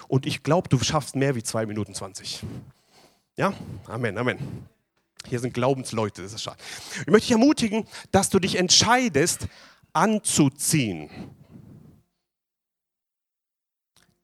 [0.07, 2.43] Und ich glaube, du schaffst mehr wie 2 Minuten 20.
[3.37, 3.53] Ja?
[3.87, 4.37] Amen, Amen.
[5.27, 6.57] Hier sind Glaubensleute, das ist schade.
[7.01, 9.47] Ich möchte dich ermutigen, dass du dich entscheidest,
[9.93, 11.09] anzuziehen.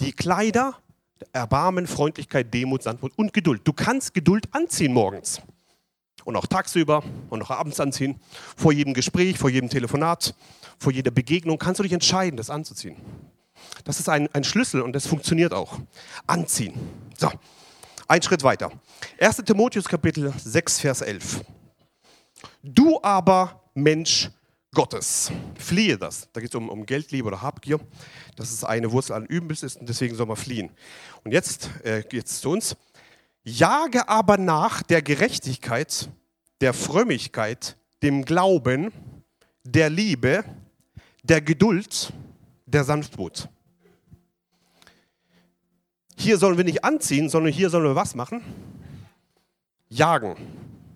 [0.02, 0.76] Die Kleider,
[1.34, 3.62] Erbarmen, Freundlichkeit, Demut, Sanftmut und Geduld.
[3.64, 5.42] Du kannst Geduld anziehen morgens
[6.24, 8.20] und auch tagsüber und auch abends anziehen.
[8.56, 10.36] Vor jedem Gespräch, vor jedem Telefonat,
[10.78, 12.98] vor jeder Begegnung kannst du dich entscheiden, das anzuziehen.
[13.86, 15.80] Das ist ein, ein Schlüssel und das funktioniert auch.
[16.28, 16.74] Anziehen.
[17.18, 17.32] So,
[18.08, 18.72] ein Schritt weiter.
[19.20, 19.38] 1.
[19.38, 21.42] Timotheus Kapitel 6, Vers 11.
[22.64, 24.30] Du aber, Mensch
[24.74, 26.30] Gottes, fliehe das.
[26.34, 27.80] Da geht es um, um Geldliebe oder Habgier.
[28.36, 30.70] Das ist eine Wurzel an Übels ist und deswegen soll man fliehen.
[31.24, 32.76] Und jetzt äh, geht es zu uns.
[33.44, 36.10] Jage aber nach der Gerechtigkeit,
[36.62, 38.92] der Frömmigkeit, dem Glauben,
[39.64, 40.44] der Liebe,
[41.24, 42.14] der Geduld,
[42.66, 43.50] der Sanftmut.
[46.18, 48.42] Hier sollen wir nicht anziehen, sondern hier sollen wir was machen?
[49.88, 50.36] Jagen.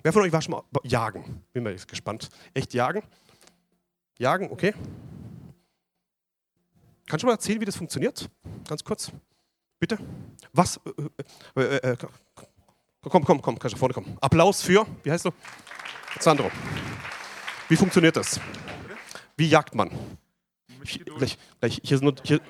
[0.02, 1.44] Wer von euch war schon mal jagen?
[1.54, 2.30] Bin mal gespannt.
[2.54, 3.04] Echt jagen?
[4.18, 4.74] Jagen, okay.
[7.08, 8.30] Kannst du mal erzählen, wie das funktioniert?
[8.68, 9.12] Ganz kurz.
[9.80, 10.00] Bitte.
[10.54, 10.80] Was?
[11.56, 11.98] Äh, äh, äh, äh
[13.02, 14.18] komm, komm, komm, kannst du vorne kommen.
[14.22, 15.32] Applaus für, wie heißt du?
[16.20, 16.50] Sandro.
[17.70, 18.40] Wie funktioniert das?
[19.38, 19.92] Wie jagt man?
[20.84, 22.42] Hier, gleich, gleich, hier sind nur, hier.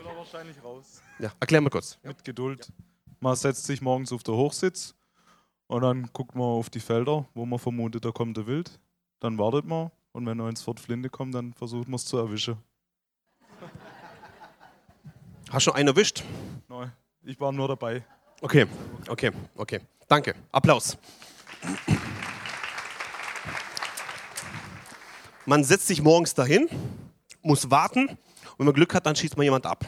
[1.21, 1.99] Ja, erklär mal kurz.
[2.01, 2.73] Mit Geduld.
[3.19, 4.95] Man setzt sich morgens auf den Hochsitz
[5.67, 8.79] und dann guckt man auf die Felder, wo man vermutet, da kommt der Wild.
[9.19, 12.17] Dann wartet man und wenn er ins Fort Flinte kommt, dann versucht man es zu
[12.17, 12.57] erwischen.
[15.51, 16.23] Hast du einen erwischt?
[16.67, 18.03] Nein, ich war nur dabei.
[18.41, 18.65] Okay,
[19.07, 19.79] okay, okay.
[20.07, 20.33] Danke.
[20.51, 20.97] Applaus.
[25.45, 26.67] Man setzt sich morgens dahin,
[27.43, 28.17] muss warten und
[28.57, 29.85] wenn man Glück hat, dann schießt man jemand ab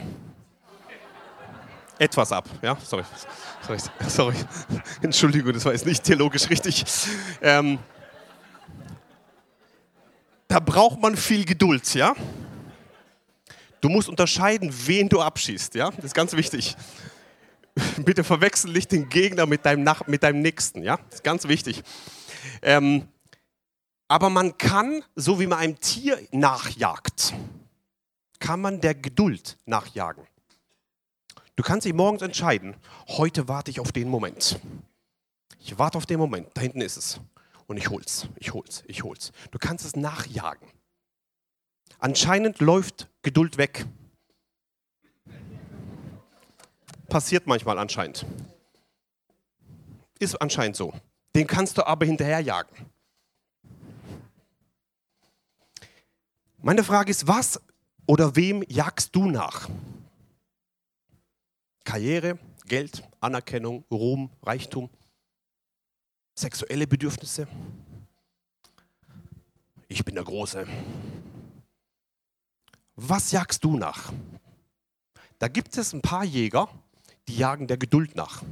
[2.03, 2.49] etwas ab.
[2.61, 3.03] Ja, sorry.
[3.65, 3.79] Sorry.
[4.07, 4.35] sorry.
[5.01, 6.83] Entschuldigung, das war jetzt nicht theologisch richtig.
[7.41, 7.79] Ähm,
[10.47, 12.13] da braucht man viel Geduld, ja?
[13.79, 15.91] Du musst unterscheiden, wen du abschießt, ja?
[15.91, 16.75] Das ist ganz wichtig.
[17.97, 20.97] Bitte verwechsel nicht den Gegner mit deinem, Nach mit deinem Nächsten, ja?
[21.09, 21.83] Das ist ganz wichtig.
[22.61, 23.07] Ähm,
[24.09, 27.33] aber man kann, so wie man einem Tier nachjagt,
[28.39, 30.27] kann man der Geduld nachjagen.
[31.55, 32.75] Du kannst dich morgens entscheiden,
[33.07, 34.59] heute warte ich auf den Moment.
[35.59, 37.19] Ich warte auf den Moment, da hinten ist es.
[37.67, 39.31] Und ich hol's, ich hol's, ich hol's.
[39.51, 40.67] Du kannst es nachjagen.
[41.99, 43.85] Anscheinend läuft Geduld weg.
[47.07, 48.25] Passiert manchmal anscheinend.
[50.19, 50.93] Ist anscheinend so.
[51.35, 52.75] Den kannst du aber hinterherjagen.
[56.61, 57.61] Meine Frage ist, was
[58.07, 59.69] oder wem jagst du nach?
[61.83, 64.89] Karriere, Geld, Anerkennung, Ruhm, Reichtum,
[66.35, 67.47] sexuelle Bedürfnisse.
[69.87, 70.65] Ich bin der Große.
[72.95, 74.11] Was jagst du nach?
[75.39, 76.69] Da gibt es ein paar Jäger,
[77.27, 78.43] die jagen der Geduld nach.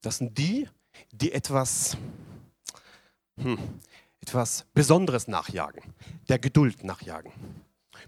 [0.00, 0.68] Das sind die,
[1.12, 1.96] die etwas,
[3.36, 3.58] hm,
[4.20, 5.82] etwas Besonderes nachjagen,
[6.28, 7.32] der Geduld nachjagen.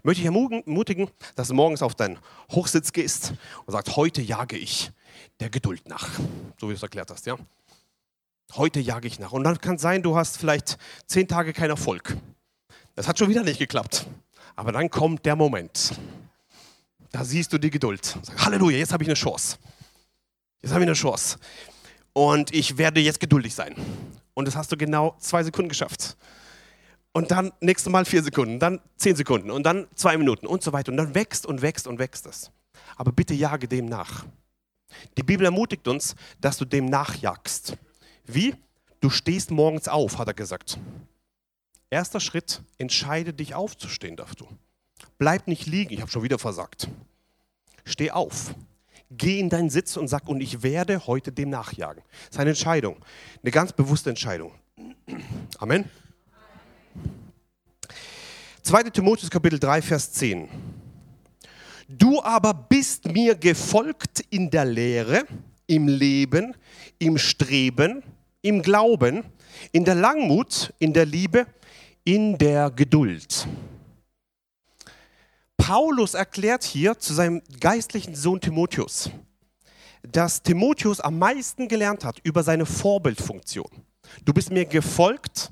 [0.03, 2.19] Möchte ich ermutigen, dass du morgens auf deinen
[2.51, 3.33] Hochsitz gehst
[3.65, 4.91] und sagst, heute jage ich
[5.39, 6.09] der Geduld nach.
[6.59, 7.37] So wie du es erklärt hast, ja?
[8.55, 9.31] Heute jage ich nach.
[9.31, 12.17] Und dann kann es sein, du hast vielleicht zehn Tage keinen Erfolg.
[12.95, 14.07] Das hat schon wieder nicht geklappt.
[14.55, 15.93] Aber dann kommt der Moment.
[17.11, 18.17] Da siehst du die Geduld.
[18.23, 19.57] Sag, Halleluja, jetzt habe ich eine Chance.
[20.61, 21.37] Jetzt habe ich eine Chance.
[22.13, 23.75] Und ich werde jetzt geduldig sein.
[24.33, 26.17] Und das hast du genau zwei Sekunden geschafft.
[27.11, 30.73] Und dann nächstes Mal vier Sekunden, dann zehn Sekunden und dann zwei Minuten und so
[30.73, 30.91] weiter.
[30.91, 32.51] Und dann wächst und wächst und wächst es.
[32.95, 34.25] Aber bitte jage dem nach.
[35.17, 37.77] Die Bibel ermutigt uns, dass du dem nachjagst.
[38.25, 38.55] Wie?
[39.01, 40.77] Du stehst morgens auf, hat er gesagt.
[41.89, 44.47] Erster Schritt, entscheide dich aufzustehen, darfst du.
[45.17, 46.89] Bleib nicht liegen, ich habe schon wieder versagt.
[47.85, 48.53] Steh auf.
[49.09, 52.03] Geh in deinen Sitz und sag, und ich werde heute dem nachjagen.
[52.25, 52.97] Das ist eine Entscheidung,
[53.41, 54.53] eine ganz bewusste Entscheidung.
[55.57, 55.89] Amen.
[58.69, 58.83] 2.
[58.91, 60.47] Timotheus Kapitel 3, Vers 10.
[61.87, 65.23] Du aber bist mir gefolgt in der Lehre,
[65.65, 66.55] im Leben,
[66.99, 68.03] im Streben,
[68.43, 69.23] im Glauben,
[69.71, 71.47] in der Langmut, in der Liebe,
[72.03, 73.47] in der Geduld.
[75.57, 79.09] Paulus erklärt hier zu seinem geistlichen Sohn Timotheus,
[80.03, 83.71] dass Timotheus am meisten gelernt hat über seine Vorbildfunktion.
[84.23, 85.51] Du bist mir gefolgt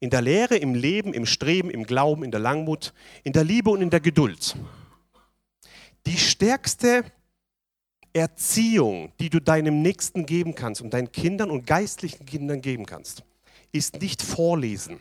[0.00, 2.92] in der Lehre, im Leben, im Streben, im Glauben, in der Langmut,
[3.24, 4.56] in der Liebe und in der Geduld.
[6.06, 7.04] Die stärkste
[8.12, 13.24] Erziehung, die du deinem Nächsten geben kannst und deinen Kindern und geistlichen Kindern geben kannst,
[13.72, 15.00] ist nicht vorlesen.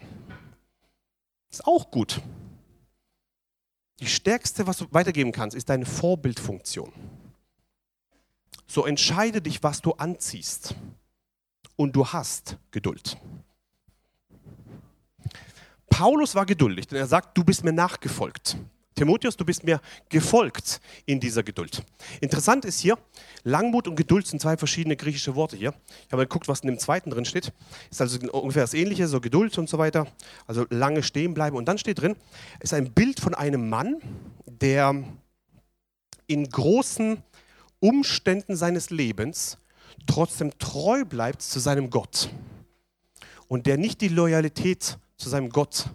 [1.49, 2.21] Ist auch gut.
[3.99, 6.91] Die stärkste, was du weitergeben kannst, ist deine Vorbildfunktion.
[8.67, 10.75] So entscheide dich, was du anziehst.
[11.75, 13.17] Und du hast Geduld.
[15.89, 18.57] Paulus war geduldig, denn er sagt, du bist mir nachgefolgt.
[18.97, 21.83] Timotheus, du bist mir gefolgt in dieser Geduld.
[22.19, 22.97] Interessant ist hier,
[23.43, 25.73] Langmut und Geduld sind zwei verschiedene griechische Worte hier.
[25.87, 27.53] Ich habe mal geguckt, was in dem zweiten drin steht.
[27.91, 30.07] Ist also ungefähr das Ähnliche, so Geduld und so weiter.
[30.47, 31.55] Also lange stehen bleiben.
[31.55, 32.15] Und dann steht drin,
[32.59, 33.97] ist ein Bild von einem Mann,
[34.47, 35.03] der
[36.25, 37.21] in großen
[37.79, 39.59] Umständen seines Lebens
[40.07, 42.29] trotzdem treu bleibt zu seinem Gott.
[43.47, 45.85] Und der nicht die Loyalität zu seinem Gott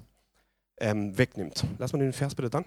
[0.79, 1.65] ähm, wegnimmt.
[1.79, 2.65] Lass mal den Vers bitte dann.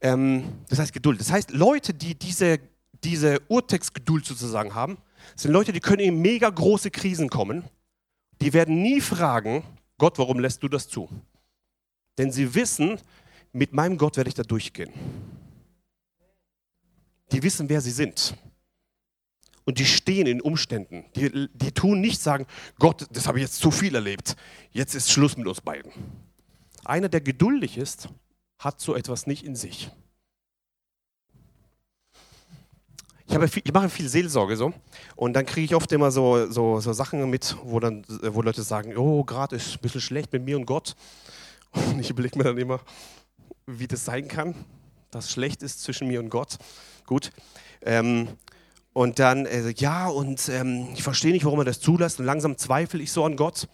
[0.00, 1.20] Ähm, das heißt Geduld.
[1.20, 2.58] Das heißt, Leute, die diese,
[3.02, 4.98] diese Urtextgeduld sozusagen haben,
[5.36, 7.64] sind Leute, die können in mega große Krisen kommen.
[8.40, 9.62] Die werden nie fragen,
[9.98, 11.08] Gott, warum lässt du das zu?
[12.18, 12.98] Denn sie wissen,
[13.52, 14.92] mit meinem Gott werde ich da durchgehen.
[17.32, 18.36] Die wissen, wer sie sind.
[19.64, 21.06] Und die stehen in Umständen.
[21.16, 22.46] Die, die tun nicht sagen,
[22.78, 24.36] Gott, das habe ich jetzt zu viel erlebt.
[24.72, 25.90] Jetzt ist Schluss mit uns beiden.
[26.84, 28.08] Einer, der geduldig ist,
[28.58, 29.90] hat so etwas nicht in sich.
[33.26, 34.74] Ich, habe viel, ich mache viel Seelsorge so
[35.16, 38.62] und dann kriege ich oft immer so, so, so Sachen mit, wo, dann, wo Leute
[38.62, 40.94] sagen, oh, gerade ist ein bisschen schlecht mit mir und Gott.
[41.72, 42.80] Und ich überlege mir dann immer,
[43.66, 44.54] wie das sein kann,
[45.10, 46.58] dass schlecht ist zwischen mir und Gott.
[47.06, 47.32] Gut.
[47.82, 48.28] Ähm,
[48.94, 52.20] und dann, äh, ja, und ähm, ich verstehe nicht, warum er das zulässt.
[52.20, 53.68] Und langsam zweifle ich so an Gott.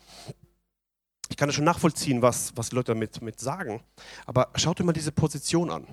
[1.29, 3.83] Ich kann das schon nachvollziehen, was, was Leute damit mit sagen.
[4.25, 5.87] Aber schaut dir mal diese Position an.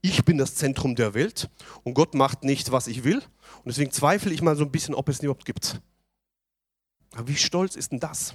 [0.00, 1.50] Ich bin das Zentrum der Welt
[1.84, 3.18] und Gott macht nicht, was ich will.
[3.18, 5.80] Und deswegen zweifle ich mal so ein bisschen, ob es ihn überhaupt gibt.
[7.12, 8.34] Aber wie stolz ist denn das?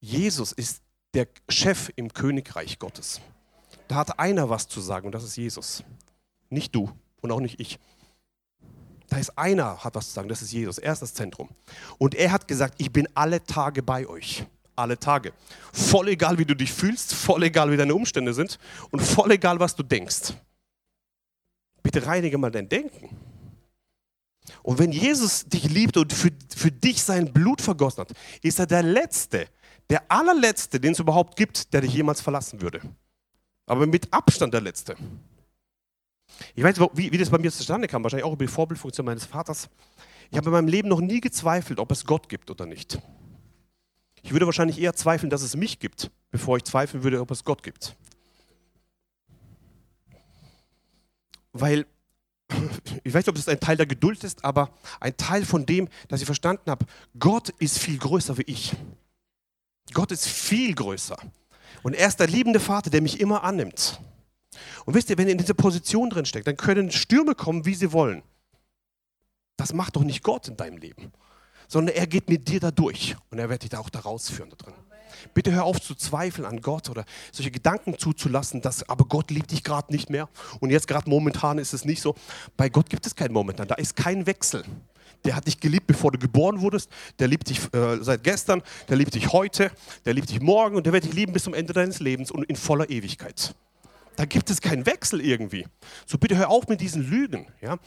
[0.00, 0.82] Jesus ist
[1.12, 3.20] der Chef im Königreich Gottes.
[3.86, 5.84] Da hat einer was zu sagen und das ist Jesus.
[6.48, 6.90] Nicht du
[7.20, 7.78] und auch nicht ich.
[9.08, 10.78] Da ist einer, hat was zu sagen, das ist Jesus.
[10.78, 11.48] Er ist das Zentrum.
[11.98, 14.44] Und er hat gesagt, ich bin alle Tage bei euch.
[14.74, 15.32] Alle Tage.
[15.72, 18.58] Voll egal, wie du dich fühlst, voll egal, wie deine Umstände sind
[18.90, 20.34] und voll egal, was du denkst.
[21.82, 23.16] Bitte reinige mal dein Denken.
[24.62, 28.66] Und wenn Jesus dich liebt und für, für dich sein Blut vergossen hat, ist er
[28.66, 29.46] der Letzte,
[29.88, 32.80] der allerletzte, den es überhaupt gibt, der dich jemals verlassen würde.
[33.66, 34.96] Aber mit Abstand der Letzte.
[36.54, 39.24] Ich weiß, wie, wie das bei mir zustande kam, wahrscheinlich auch über die Vorbildfunktion meines
[39.24, 39.68] Vaters.
[40.30, 42.98] Ich habe in meinem Leben noch nie gezweifelt, ob es Gott gibt oder nicht.
[44.22, 47.44] Ich würde wahrscheinlich eher zweifeln, dass es mich gibt, bevor ich zweifeln würde, ob es
[47.44, 47.94] Gott gibt.
[51.52, 51.86] Weil,
[53.04, 54.70] ich weiß nicht, ob es ein Teil der Geduld ist, aber
[55.00, 56.86] ein Teil von dem, dass ich verstanden habe,
[57.18, 58.74] Gott ist viel größer wie ich.
[59.92, 61.16] Gott ist viel größer.
[61.82, 64.00] Und er ist der liebende Vater, der mich immer annimmt.
[64.84, 67.74] Und wisst ihr, wenn ihr in dieser Position drin steckt, dann können Stürme kommen, wie
[67.74, 68.22] sie wollen.
[69.56, 71.12] Das macht doch nicht Gott in deinem Leben,
[71.68, 74.50] sondern er geht mit dir da durch und er wird dich da auch da rausführen
[74.50, 74.74] da drin.
[75.32, 79.50] Bitte hör auf zu zweifeln an Gott oder solche Gedanken zuzulassen, dass aber Gott liebt
[79.50, 80.28] dich gerade nicht mehr
[80.60, 82.14] und jetzt gerade momentan ist es nicht so.
[82.56, 84.64] Bei Gott gibt es kein Momentan, da ist kein Wechsel.
[85.24, 86.90] Der hat dich geliebt, bevor du geboren wurdest.
[87.18, 88.62] Der liebt dich äh, seit gestern.
[88.88, 89.72] Der liebt dich heute.
[90.04, 90.76] Der liebt dich morgen.
[90.76, 93.54] Und der wird dich lieben bis zum Ende deines Lebens und in voller Ewigkeit.
[94.16, 95.66] Da gibt es keinen Wechsel irgendwie.
[96.06, 97.46] So bitte hör auf mit diesen Lügen.
[97.60, 97.78] Ja?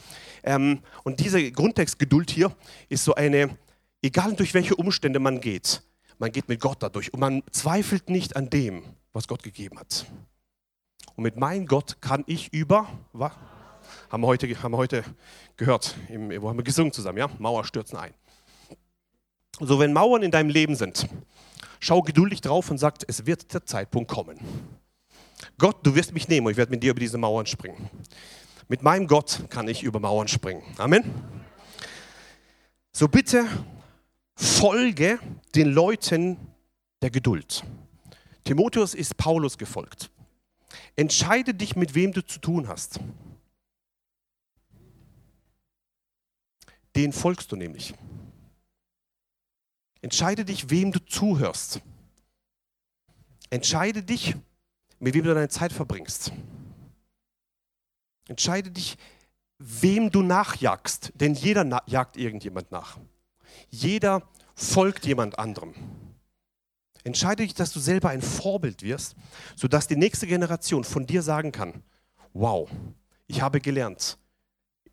[0.42, 2.54] Ähm, und dieser Grundtext Geduld hier
[2.88, 3.58] ist so eine,
[4.00, 5.82] egal durch welche Umstände man geht,
[6.18, 10.06] man geht mit Gott dadurch und man zweifelt nicht an dem, was Gott gegeben hat.
[11.16, 13.32] Und mit meinem Gott kann ich über, was?
[14.08, 15.04] Haben wir heute, haben wir heute
[15.56, 17.28] gehört, wo haben wir gesungen zusammen, ja?
[17.38, 18.14] Mauer stürzen ein.
[19.58, 21.06] So, wenn Mauern in deinem Leben sind,
[21.80, 24.38] schau geduldig drauf und sag, es wird der Zeitpunkt kommen.
[25.60, 27.90] Gott, du wirst mich nehmen und ich werde mit dir über diese Mauern springen.
[28.68, 30.62] Mit meinem Gott kann ich über Mauern springen.
[30.78, 31.04] Amen.
[32.92, 33.46] So bitte
[34.34, 35.18] folge
[35.54, 36.38] den Leuten
[37.02, 37.62] der Geduld.
[38.44, 40.10] Timotheus ist Paulus gefolgt.
[40.96, 42.98] Entscheide dich, mit wem du zu tun hast.
[46.96, 47.92] Den folgst du nämlich.
[50.00, 51.82] Entscheide dich, wem du zuhörst.
[53.50, 54.36] Entscheide dich,
[55.00, 56.32] mit wem du deine Zeit verbringst.
[58.28, 58.96] Entscheide dich,
[59.58, 62.98] wem du nachjagst, denn jeder jagt irgendjemand nach.
[63.68, 64.22] Jeder
[64.54, 65.74] folgt jemand anderem.
[67.02, 69.16] Entscheide dich, dass du selber ein Vorbild wirst,
[69.56, 71.82] sodass die nächste Generation von dir sagen kann,
[72.32, 72.70] wow,
[73.26, 74.18] ich habe gelernt,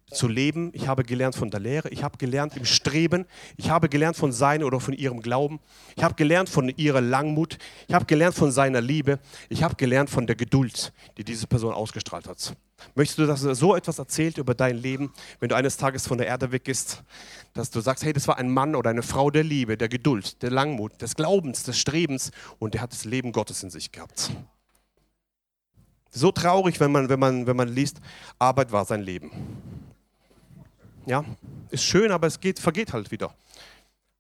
[0.10, 0.72] zu leben.
[0.74, 1.90] Ich habe gelernt von der Lehre.
[1.90, 3.26] Ich habe gelernt im Streben.
[3.58, 5.60] Ich habe gelernt von seinem oder von ihrem Glauben.
[5.96, 7.58] Ich habe gelernt von ihrer Langmut.
[7.88, 9.20] Ich habe gelernt von seiner Liebe.
[9.50, 12.56] Ich habe gelernt von der Geduld, die diese Person ausgestrahlt hat.
[12.96, 16.18] Möchtest du, dass er so etwas erzählt über dein Leben, wenn du eines Tages von
[16.18, 17.04] der Erde weg bist,
[17.54, 20.42] dass du sagst, hey, das war ein Mann oder eine Frau der Liebe, der Geduld,
[20.42, 24.32] der Langmut, des Glaubens, des Strebens und der hat das Leben Gottes in sich gehabt.
[26.12, 28.00] So traurig, wenn man, wenn man, wenn man liest,
[28.40, 29.32] Arbeit war sein Leben.
[31.08, 31.24] Ja,
[31.70, 33.34] ist schön, aber es geht, vergeht halt wieder.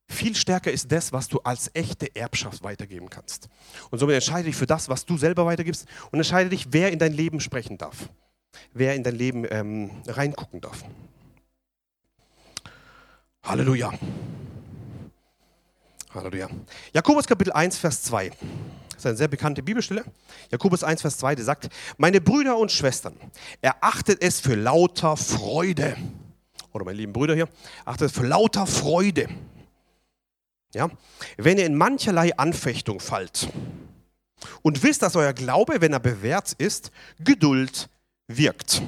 [0.07, 3.49] Viel stärker ist das, was du als echte Erbschaft weitergeben kannst.
[3.91, 6.97] Und somit entscheide dich für das, was du selber weitergibst und entscheide dich, wer in
[6.97, 8.07] dein Leben sprechen darf,
[8.73, 10.85] wer in dein Leben ähm, reingucken darf.
[13.43, 13.91] Halleluja.
[16.13, 16.49] Halleluja.
[16.93, 18.29] Jakobus Kapitel 1, Vers 2.
[18.29, 18.37] Das
[18.99, 20.05] ist eine sehr bekannte Bibelstelle.
[20.51, 21.67] Jakobus 1, Vers 2, der sagt,
[21.97, 23.17] meine Brüder und Schwestern,
[23.59, 25.97] erachtet es für lauter Freude
[26.77, 27.49] oder meine lieben Brüder hier,
[27.85, 29.27] achtet für lauter Freude.
[30.73, 30.89] Ja?
[31.37, 33.49] Wenn ihr in mancherlei Anfechtung fallt
[34.61, 37.89] und wisst, dass euer Glaube, wenn er bewährt ist, Geduld
[38.27, 38.81] wirkt.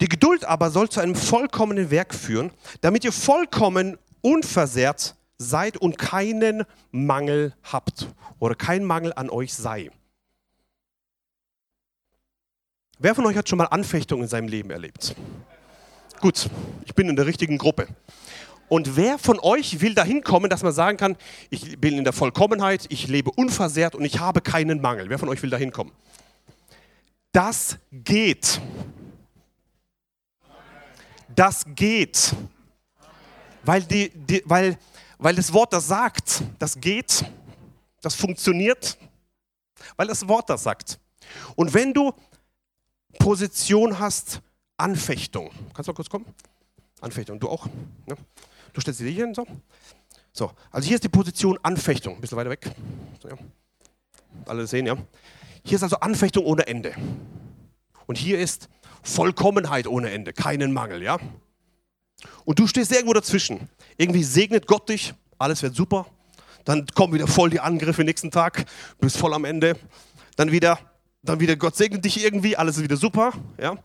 [0.00, 5.98] Die Geduld aber soll zu einem vollkommenen Werk führen, damit ihr vollkommen unversehrt seid und
[5.98, 8.08] keinen Mangel habt
[8.38, 9.90] oder kein Mangel an euch sei.
[12.98, 15.14] Wer von euch hat schon mal Anfechtung in seinem Leben erlebt?
[16.20, 16.50] Gut,
[16.84, 17.86] ich bin in der richtigen Gruppe.
[18.68, 21.16] Und wer von euch will dahin kommen, dass man sagen kann,
[21.48, 25.08] ich bin in der Vollkommenheit, ich lebe unversehrt und ich habe keinen Mangel?
[25.08, 25.92] Wer von euch will dahin kommen?
[27.30, 28.60] Das geht.
[31.34, 32.34] Das geht.
[33.62, 34.76] Weil, die, die, weil,
[35.18, 37.24] weil das Wort das sagt, das geht,
[38.02, 38.98] das funktioniert,
[39.96, 40.98] weil das Wort das sagt.
[41.54, 42.12] Und wenn du
[43.18, 44.40] Position hast,
[44.78, 45.50] Anfechtung.
[45.74, 46.24] Kannst du mal kurz kommen?
[47.00, 47.38] Anfechtung.
[47.38, 47.66] Du auch?
[48.08, 48.16] Ja.
[48.72, 49.46] Du stellst dich hier hin so.
[50.32, 52.14] So, also hier ist die Position Anfechtung.
[52.14, 52.70] Ein bisschen weiter weg.
[53.20, 53.36] So, ja.
[54.46, 54.96] Alle sehen, ja.
[55.64, 56.94] Hier ist also Anfechtung ohne Ende.
[58.06, 58.68] Und hier ist
[59.02, 61.18] Vollkommenheit ohne Ende, keinen Mangel, ja.
[62.44, 63.68] Und du stehst irgendwo dazwischen.
[63.96, 66.06] Irgendwie segnet Gott dich, alles wird super.
[66.64, 68.64] Dann kommen wieder voll die Angriffe nächsten Tag,
[68.98, 69.76] bist voll am Ende.
[70.36, 70.78] Dann wieder,
[71.22, 73.76] dann wieder Gott segnet dich irgendwie, alles ist wieder super, ja.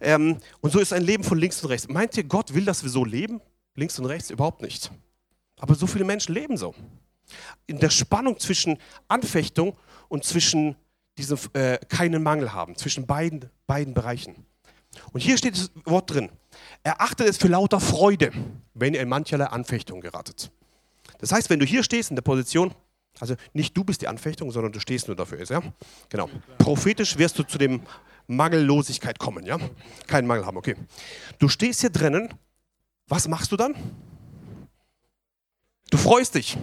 [0.00, 1.88] Ähm, und so ist ein Leben von links und rechts.
[1.88, 3.40] Meint ihr, Gott will, dass wir so leben?
[3.74, 4.30] Links und rechts?
[4.30, 4.90] Überhaupt nicht.
[5.58, 6.74] Aber so viele Menschen leben so.
[7.66, 8.78] In der Spannung zwischen
[9.08, 9.76] Anfechtung
[10.08, 10.76] und zwischen
[11.18, 14.46] diesem äh, keinen Mangel haben, zwischen beiden, beiden Bereichen.
[15.12, 16.30] Und hier steht das Wort drin.
[16.82, 18.32] Erachtet es für lauter Freude,
[18.74, 20.50] wenn ihr in mancherlei Anfechtung geratet.
[21.18, 22.74] Das heißt, wenn du hier stehst in der Position,
[23.18, 25.42] also nicht du bist die Anfechtung, sondern du stehst nur dafür.
[25.44, 25.62] Ja?
[26.08, 26.28] Genau.
[26.58, 27.80] Prophetisch wirst du zu dem
[28.26, 29.58] Mangellosigkeit kommen, ja?
[30.06, 30.76] Keinen Mangel haben, okay.
[31.38, 32.34] Du stehst hier drinnen,
[33.08, 33.74] was machst du dann?
[35.90, 36.58] Du freust dich.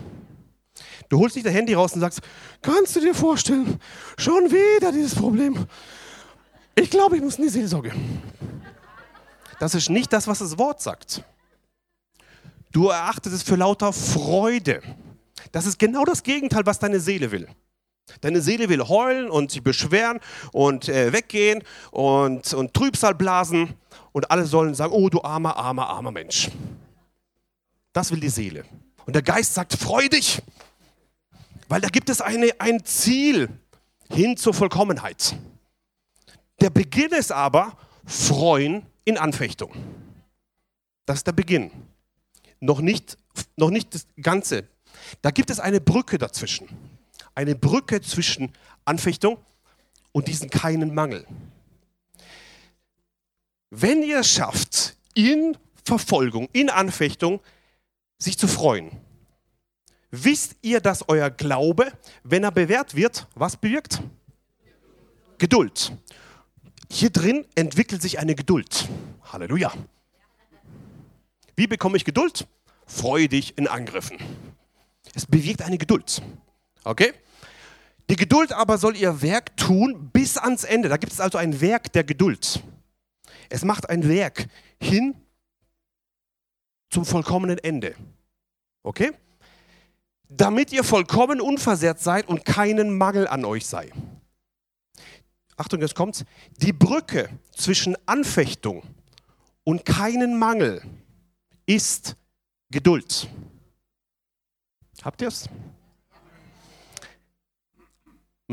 [1.09, 2.21] Du holst nicht dein Handy raus und sagst,
[2.61, 3.79] kannst du dir vorstellen,
[4.17, 5.67] schon wieder dieses Problem.
[6.75, 7.93] Ich glaube, ich muss in die Seelsorge.
[9.59, 11.23] Das ist nicht das, was das Wort sagt.
[12.71, 14.81] Du erachtest es für lauter Freude.
[15.51, 17.47] Das ist genau das Gegenteil, was deine Seele will.
[18.21, 20.19] Deine Seele will heulen und sich beschweren
[20.51, 23.75] und äh, weggehen und, und Trübsal blasen
[24.11, 26.49] und alle sollen sagen, oh du armer, armer, armer Mensch.
[27.93, 28.65] Das will die Seele.
[29.05, 30.41] Und der Geist sagt, freu dich,
[31.69, 33.49] weil da gibt es eine, ein Ziel
[34.09, 35.35] hin zur Vollkommenheit.
[36.61, 39.73] Der Beginn ist aber Freuen in Anfechtung.
[41.05, 41.71] Das ist der Beginn.
[42.59, 43.17] Noch nicht,
[43.55, 44.67] noch nicht das Ganze.
[45.21, 46.69] Da gibt es eine Brücke dazwischen.
[47.35, 48.51] Eine Brücke zwischen
[48.85, 49.37] Anfechtung
[50.11, 51.25] und diesen keinen Mangel.
[53.69, 57.41] Wenn ihr es schafft, in Verfolgung, in Anfechtung,
[58.19, 58.91] sich zu freuen,
[60.11, 61.91] wisst ihr, dass euer Glaube,
[62.23, 64.01] wenn er bewährt wird, was bewirkt?
[65.39, 65.91] Geduld.
[66.91, 68.87] Hier drin entwickelt sich eine Geduld.
[69.31, 69.73] Halleluja.
[71.55, 72.47] Wie bekomme ich Geduld?
[72.85, 74.17] Freue dich in Angriffen.
[75.15, 76.21] Es bewirkt eine Geduld.
[76.83, 77.13] Okay?
[78.09, 80.89] Die Geduld aber soll ihr Werk tun bis ans Ende.
[80.89, 82.61] Da gibt es also ein Werk der Geduld.
[83.49, 84.47] Es macht ein Werk
[84.81, 85.15] hin
[86.89, 87.95] zum vollkommenen Ende.
[88.83, 89.11] Okay?
[90.27, 93.91] Damit ihr vollkommen unversehrt seid und keinen Mangel an euch sei.
[95.55, 96.25] Achtung, jetzt kommt's.
[96.57, 98.83] Die Brücke zwischen Anfechtung
[99.63, 100.81] und keinen Mangel
[101.65, 102.15] ist
[102.69, 103.29] Geduld.
[105.03, 105.47] Habt ihr es?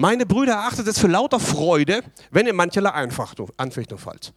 [0.01, 4.33] Meine Brüder, erachtet es für lauter Freude, wenn ihr mancherlei Anfechtung fallt.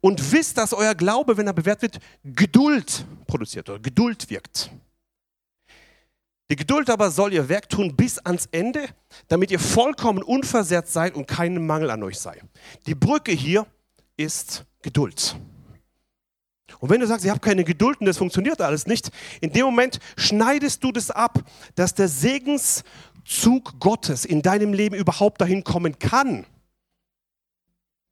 [0.00, 4.70] Und wisst, dass euer Glaube, wenn er bewährt wird, Geduld produziert oder Geduld wirkt.
[6.48, 8.88] Die Geduld aber soll ihr Werk tun bis ans Ende,
[9.28, 12.40] damit ihr vollkommen unversehrt seid und keinen Mangel an euch sei.
[12.86, 13.66] Die Brücke hier
[14.16, 15.36] ist Geduld.
[16.78, 19.10] Und wenn du sagst, ich habe keine Geduld und das funktioniert alles nicht,
[19.42, 21.38] in dem Moment schneidest du das ab,
[21.74, 22.08] dass der
[23.26, 26.46] Segenszug Gottes in deinem Leben überhaupt dahin kommen kann.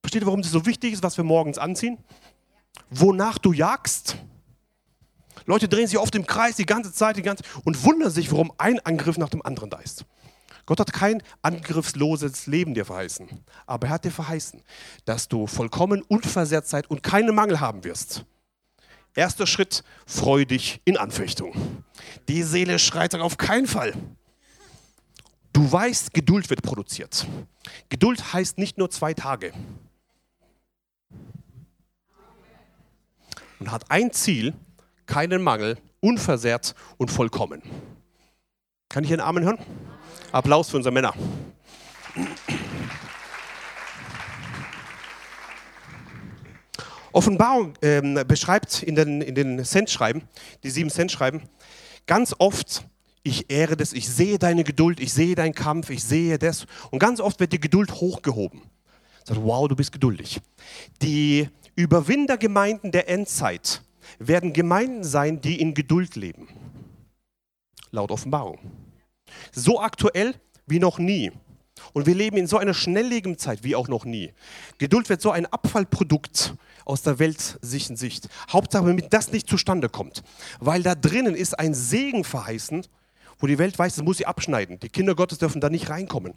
[0.02, 1.98] Versteht ihr, warum das so wichtig ist, was wir morgens anziehen?
[2.90, 4.16] Wonach du jagst?
[5.46, 8.52] Leute drehen sich oft im Kreis die ganze Zeit die ganze, und wundern sich, warum
[8.58, 10.04] ein Angriff nach dem anderen da ist.
[10.66, 13.28] Gott hat kein angriffsloses Leben dir verheißen,
[13.66, 14.62] aber er hat dir verheißen,
[15.04, 18.24] dass du vollkommen unversehrt seid und keinen Mangel haben wirst.
[19.14, 21.84] Erster Schritt, freu dich in Anfechtung.
[22.28, 23.92] Die Seele schreit auf keinen Fall.
[25.54, 27.28] Du weißt, Geduld wird produziert.
[27.88, 29.52] Geduld heißt nicht nur zwei Tage.
[33.60, 34.52] Und hat ein Ziel,
[35.06, 37.62] keinen Mangel, unversehrt und vollkommen.
[38.88, 39.58] Kann ich einen Amen hören?
[40.32, 41.14] Applaus für unsere Männer.
[47.12, 50.28] Offenbarung ähm, beschreibt in den, in den Cent-Schreiben,
[50.64, 51.48] die sieben Cent-Schreiben,
[52.08, 52.84] ganz oft,
[53.24, 56.66] ich ehre das, ich sehe deine Geduld, ich sehe deinen Kampf, ich sehe das.
[56.90, 58.62] Und ganz oft wird die Geduld hochgehoben.
[59.24, 60.40] Sagt, wow, du bist geduldig.
[61.00, 63.82] Die Überwindergemeinden der Endzeit
[64.18, 66.48] werden Gemeinden sein, die in Geduld leben.
[67.90, 68.58] Laut Offenbarung.
[69.52, 70.34] So aktuell
[70.66, 71.32] wie noch nie.
[71.94, 74.32] Und wir leben in so einer schnelllebigen Zeit wie auch noch nie.
[74.76, 76.54] Geduld wird so ein Abfallprodukt
[76.84, 78.28] aus der weltsichten Sicht.
[78.50, 80.22] Hauptsache, damit das nicht zustande kommt.
[80.60, 82.86] Weil da drinnen ist ein Segen verheißen,
[83.38, 84.78] wo die Welt weiß, das muss sie abschneiden.
[84.80, 86.34] Die Kinder Gottes dürfen da nicht reinkommen.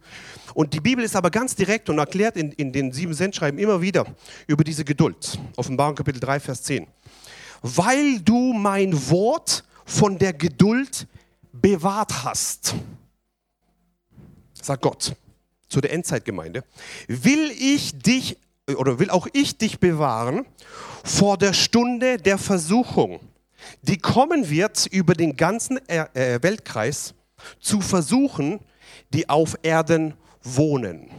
[0.54, 3.82] Und die Bibel ist aber ganz direkt und erklärt in, in den sieben Sendschreiben immer
[3.82, 4.06] wieder
[4.48, 5.40] über diese Geduld.
[5.56, 6.88] Offenbarung Kapitel 3, Vers 10.
[7.62, 11.08] Weil du mein Wort von der Geduld
[11.52, 12.76] bewahrt hast,
[14.62, 15.16] sagt Gott
[15.70, 16.64] zu der Endzeitgemeinde,
[17.08, 18.38] will ich dich
[18.76, 20.46] oder will auch ich dich bewahren
[21.04, 23.20] vor der Stunde der Versuchung,
[23.82, 27.14] die kommen wird über den ganzen äh, Weltkreis
[27.60, 28.60] zu versuchen,
[29.14, 31.10] die auf Erden wohnen.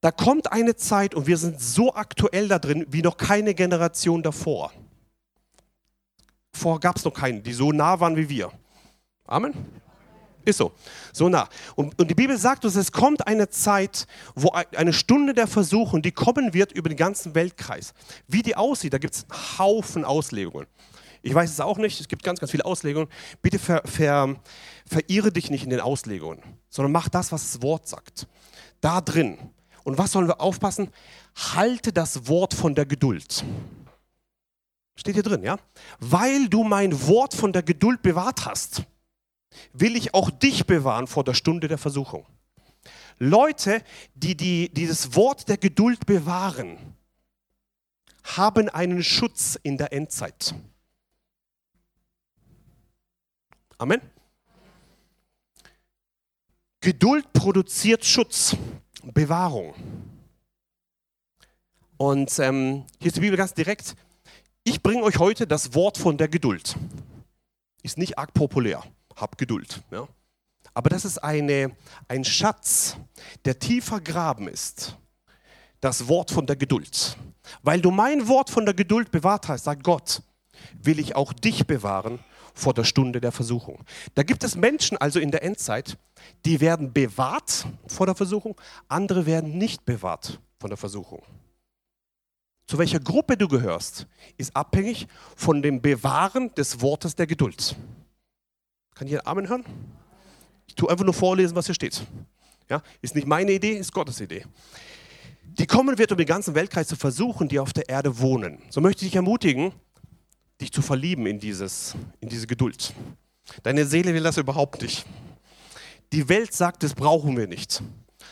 [0.00, 4.22] Da kommt eine Zeit und wir sind so aktuell da drin wie noch keine Generation
[4.22, 4.72] davor.
[6.52, 8.50] Vorher gab es noch keinen, die so nah waren wie wir.
[9.24, 9.54] Amen.
[10.44, 10.72] Ist so.
[11.12, 11.48] So nah.
[11.76, 16.02] Und, und, die Bibel sagt uns, es kommt eine Zeit, wo eine Stunde der Versuchung,
[16.02, 17.94] die kommen wird über den ganzen Weltkreis.
[18.26, 20.66] Wie die aussieht, da gibt es einen Haufen Auslegungen.
[21.22, 23.08] Ich weiß es auch nicht, es gibt ganz, ganz viele Auslegungen.
[23.40, 24.36] Bitte ver, ver,
[24.86, 28.26] verirre dich nicht in den Auslegungen, sondern mach das, was das Wort sagt.
[28.80, 29.38] Da drin.
[29.84, 30.90] Und was sollen wir aufpassen?
[31.54, 33.44] Halte das Wort von der Geduld.
[34.96, 35.58] Steht hier drin, ja?
[36.00, 38.82] Weil du mein Wort von der Geduld bewahrt hast
[39.72, 42.26] will ich auch dich bewahren vor der Stunde der Versuchung.
[43.18, 43.82] Leute,
[44.14, 46.76] die, die dieses Wort der Geduld bewahren,
[48.24, 50.54] haben einen Schutz in der Endzeit.
[53.78, 54.00] Amen.
[56.80, 58.56] Geduld produziert Schutz,
[59.04, 59.74] Bewahrung.
[61.96, 63.94] Und ähm, hier ist die Bibel ganz direkt.
[64.64, 66.76] Ich bringe euch heute das Wort von der Geduld.
[67.82, 68.82] Ist nicht arg populär
[69.16, 69.82] hab Geduld.
[69.90, 70.08] Ja?
[70.74, 71.76] Aber das ist eine,
[72.08, 72.96] ein Schatz,
[73.44, 74.96] der tiefer graben ist.
[75.80, 77.16] Das Wort von der Geduld.
[77.62, 80.22] Weil du mein Wort von der Geduld bewahrt hast, sagt Gott,
[80.80, 82.20] will ich auch dich bewahren
[82.54, 83.84] vor der Stunde der Versuchung.
[84.14, 85.98] Da gibt es Menschen also in der Endzeit,
[86.44, 91.22] die werden bewahrt vor der Versuchung, andere werden nicht bewahrt von der Versuchung.
[92.66, 94.06] Zu welcher Gruppe du gehörst,
[94.36, 95.06] ist abhängig
[95.36, 97.76] von dem Bewahren des Wortes der Geduld.
[99.02, 99.64] Kann ich einen Amen hören?
[100.68, 102.06] Ich tue einfach nur vorlesen, was hier steht.
[102.70, 102.84] Ja?
[103.00, 104.44] Ist nicht meine Idee, ist Gottes Idee.
[105.42, 108.62] Die kommen wird, um den ganzen Weltkreis zu versuchen, die auf der Erde wohnen.
[108.70, 109.72] So möchte ich dich ermutigen,
[110.60, 112.94] dich zu verlieben in, dieses, in diese Geduld.
[113.64, 115.04] Deine Seele will das überhaupt nicht.
[116.12, 117.82] Die Welt sagt, das brauchen wir nicht.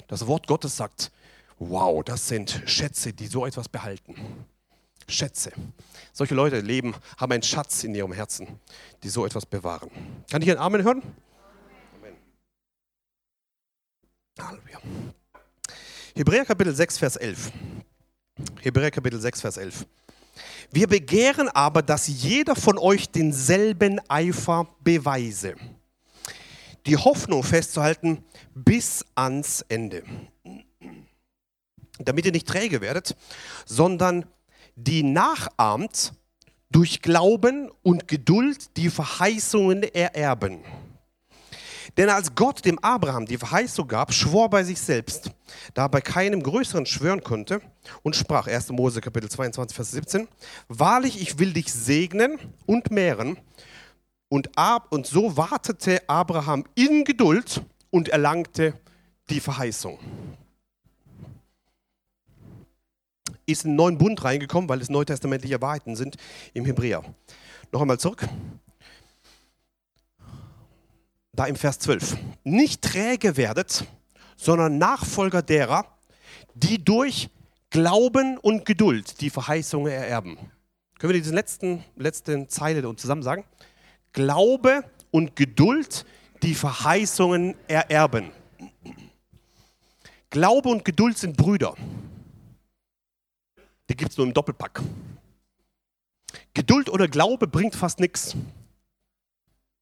[0.07, 1.11] Das Wort Gottes sagt,
[1.59, 4.15] wow, das sind Schätze, die so etwas behalten.
[5.11, 5.53] Schätze.
[6.13, 8.61] Solche Leute leben, haben einen Schatz in ihrem Herzen,
[9.03, 9.91] die so etwas bewahren.
[10.31, 11.03] Kann ich einen Amen hören?
[11.99, 12.17] Amen.
[14.39, 14.81] Halleluja.
[16.15, 17.53] Hebräer Kapitel 6, Vers 11.
[18.61, 19.87] Hebräer Kapitel 6, Vers 11.
[20.73, 25.57] Wir begehren aber, dass jeder von euch denselben Eifer beweise,
[26.87, 30.03] die Hoffnung festzuhalten bis ans Ende.
[31.99, 33.17] Damit ihr nicht träge werdet,
[33.67, 34.25] sondern
[34.87, 36.13] die nachahmt,
[36.71, 40.63] durch Glauben und Geduld die Verheißungen ererben.
[41.97, 45.33] Denn als Gott dem Abraham die Verheißung gab, schwor bei sich selbst,
[45.75, 47.61] da er bei keinem Größeren schwören konnte,
[48.03, 48.71] und sprach, 1.
[48.71, 50.29] Mose Kapitel 22, Vers 17,
[50.69, 53.39] Wahrlich, ich will dich segnen und mehren.
[54.29, 58.75] Und, ab, und so wartete Abraham in Geduld und erlangte
[59.29, 59.99] die Verheißung.
[63.53, 66.17] Ist in den neuen Bund reingekommen, weil es neutestamentliche Wahrheiten sind
[66.55, 67.03] im Hebräer.
[67.73, 68.27] Noch einmal zurück.
[71.33, 72.17] Da im Vers 12.
[72.45, 73.85] Nicht träge werdet,
[74.37, 75.87] sondern Nachfolger derer,
[76.55, 77.31] die durch
[77.71, 80.37] Glauben und Geduld die Verheißungen ererben.
[80.99, 83.45] Können wir diese letzten, letzten Zeile zusammen sagen?
[84.13, 86.05] Glaube und Geduld
[86.43, 88.33] die Verheißungen ererben.
[90.31, 91.75] Glaube und Geduld sind Brüder.
[93.91, 94.81] Die gibt es nur im Doppelpack.
[96.55, 98.37] Geduld oder Glaube bringt fast nichts.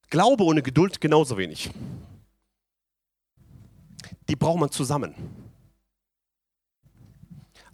[0.09, 1.71] Glaube ohne Geduld genauso wenig.
[4.27, 5.15] Die braucht man zusammen.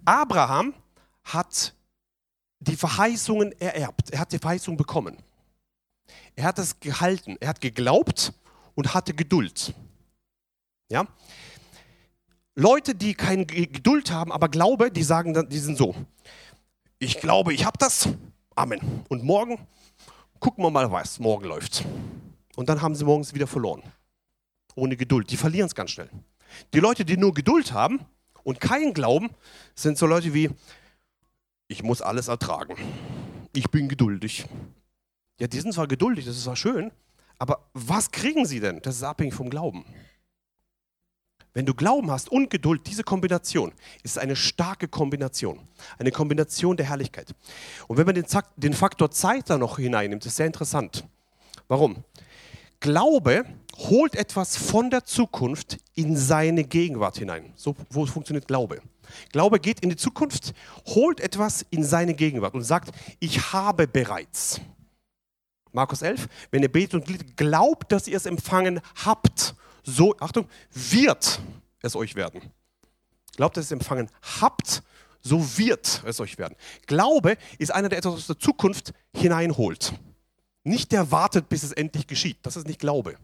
[0.04, 0.74] Abraham
[1.22, 1.72] hat
[2.58, 4.10] die Verheißungen ererbt.
[4.10, 5.16] Er hat die Verheißung bekommen.
[6.34, 7.36] Er hat es gehalten.
[7.38, 8.32] Er hat geglaubt
[8.74, 9.72] und hatte Geduld.
[10.90, 11.06] Ja?
[12.56, 15.94] Leute, die keine Geduld haben, aber Glaube, die sagen, die sind so.
[16.98, 18.08] Ich glaube, ich habe das.
[18.54, 18.80] Amen.
[19.08, 19.58] Und morgen
[20.38, 21.84] gucken wir mal, was morgen läuft.
[22.54, 23.82] Und dann haben sie morgens wieder verloren.
[24.76, 25.30] Ohne Geduld.
[25.30, 26.10] Die verlieren es ganz schnell.
[26.72, 28.00] Die Leute, die nur Geduld haben
[28.44, 29.30] und keinen Glauben,
[29.74, 30.50] sind so Leute wie,
[31.66, 32.76] ich muss alles ertragen.
[33.52, 34.46] Ich bin geduldig.
[35.40, 36.92] Ja, die sind zwar geduldig, das ist zwar schön,
[37.38, 38.80] aber was kriegen sie denn?
[38.82, 39.84] Das ist abhängig vom Glauben.
[41.54, 45.60] Wenn du Glauben hast und Geduld, diese Kombination ist eine starke Kombination.
[45.98, 47.32] Eine Kombination der Herrlichkeit.
[47.86, 48.26] Und wenn man den,
[48.56, 51.06] den Faktor Zeit da noch hineinnimmt, ist sehr interessant.
[51.68, 52.02] Warum?
[52.80, 53.44] Glaube
[53.76, 57.52] holt etwas von der Zukunft in seine Gegenwart hinein.
[57.54, 58.80] So funktioniert Glaube.
[59.30, 60.54] Glaube geht in die Zukunft,
[60.86, 62.90] holt etwas in seine Gegenwart und sagt,
[63.20, 64.60] ich habe bereits.
[65.72, 69.54] Markus 11, wenn ihr betet und glaubt, dass ihr es empfangen habt,
[69.84, 71.40] so, Achtung, wird
[71.82, 72.40] es euch werden.
[73.36, 74.10] Glaubt, dass ihr es empfangen
[74.40, 74.82] habt,
[75.20, 76.56] so wird es euch werden.
[76.86, 79.94] Glaube ist einer, der etwas aus der Zukunft hineinholt.
[80.64, 82.38] Nicht der wartet, bis es endlich geschieht.
[82.42, 83.16] Das ist nicht Glaube.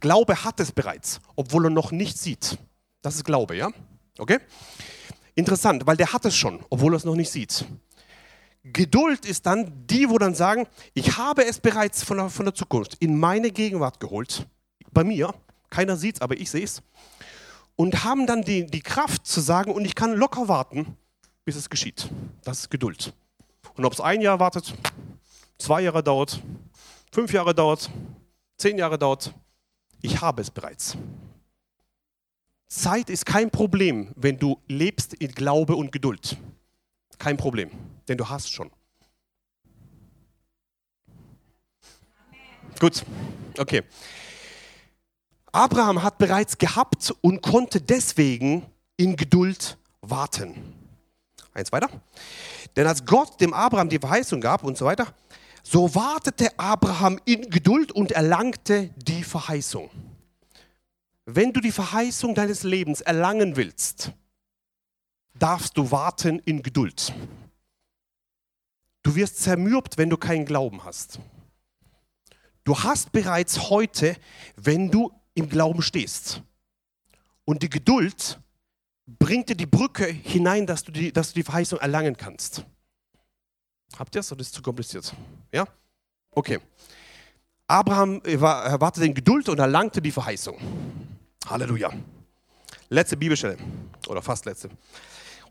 [0.00, 2.58] Glaube hat es bereits, obwohl er noch nicht sieht.
[3.02, 3.70] Das ist Glaube, ja?
[4.18, 4.38] Okay?
[5.34, 7.64] Interessant, weil der hat es schon, obwohl er es noch nicht sieht.
[8.62, 12.54] Geduld ist dann die, wo dann sagen, ich habe es bereits von der, von der
[12.54, 14.46] Zukunft in meine Gegenwart geholt,
[14.92, 15.34] bei mir,
[15.68, 16.82] keiner sieht es, aber ich sehe es,
[17.76, 20.96] und haben dann die, die Kraft zu sagen, und ich kann locker warten,
[21.44, 22.08] bis es geschieht.
[22.44, 23.12] Das ist Geduld.
[23.74, 24.74] Und ob es ein Jahr wartet,
[25.58, 26.40] zwei Jahre dauert,
[27.12, 27.90] fünf Jahre dauert,
[28.58, 29.32] zehn Jahre dauert,
[30.02, 30.96] ich habe es bereits.
[32.68, 36.36] Zeit ist kein Problem, wenn du lebst in Glaube und Geduld.
[37.18, 37.70] Kein Problem,
[38.06, 38.70] denn du hast schon.
[42.78, 43.04] Gut,
[43.58, 43.82] okay.
[45.52, 50.74] Abraham hat bereits gehabt und konnte deswegen in Geduld warten.
[51.52, 51.88] Eins weiter.
[52.76, 55.12] Denn als Gott dem Abraham die Verheißung gab und so weiter,
[55.62, 59.90] so wartete Abraham in Geduld und erlangte die Verheißung.
[61.26, 64.12] Wenn du die Verheißung deines Lebens erlangen willst,
[65.34, 67.12] darfst du warten in Geduld.
[69.02, 71.18] Du wirst zermürbt, wenn du keinen Glauben hast.
[72.64, 74.16] Du hast bereits heute,
[74.56, 76.42] wenn du im Glauben stehst.
[77.44, 78.38] Und die Geduld
[79.06, 82.64] bringt dir die Brücke hinein, dass du die, dass du die Verheißung erlangen kannst.
[83.98, 85.12] Habt ihr es oder ist es zu kompliziert?
[85.52, 85.66] Ja?
[86.30, 86.58] Okay.
[87.66, 90.58] Abraham erwartete in Geduld und erlangte die Verheißung.
[91.46, 91.92] Halleluja.
[92.88, 93.56] Letzte Bibelstelle.
[94.08, 94.70] Oder fast letzte.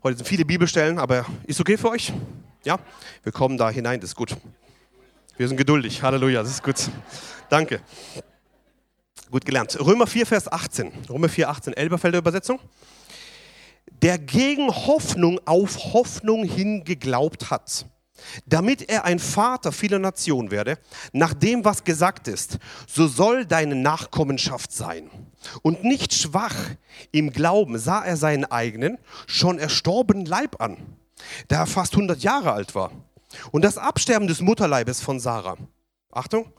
[0.02, 2.12] Heute sind viele Bibelstellen, aber ist okay für euch?
[2.64, 2.78] Ja?
[3.22, 4.36] Wir kommen da hinein, das ist gut.
[5.36, 6.02] Wir sind geduldig.
[6.02, 6.90] Halleluja, das ist gut.
[7.48, 7.80] Danke.
[9.30, 9.78] Gut gelernt.
[9.78, 10.92] Römer 4, Vers 18.
[11.08, 12.58] Römer 4, 18, Elberfelder Übersetzung.
[14.02, 17.86] Der gegen Hoffnung auf Hoffnung hin geglaubt hat
[18.46, 20.78] damit er ein Vater vieler Nationen werde,
[21.12, 25.10] nach dem, was gesagt ist, so soll deine Nachkommenschaft sein.
[25.62, 26.54] Und nicht schwach
[27.12, 30.76] im Glauben sah er seinen eigenen, schon erstorbenen Leib an,
[31.48, 32.90] da er fast 100 Jahre alt war.
[33.52, 35.56] Und das Absterben des Mutterleibes von Sarah.
[36.10, 36.52] Achtung.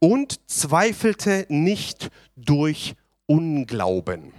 [0.00, 2.96] Und zweifelte nicht durch
[3.26, 4.32] Unglauben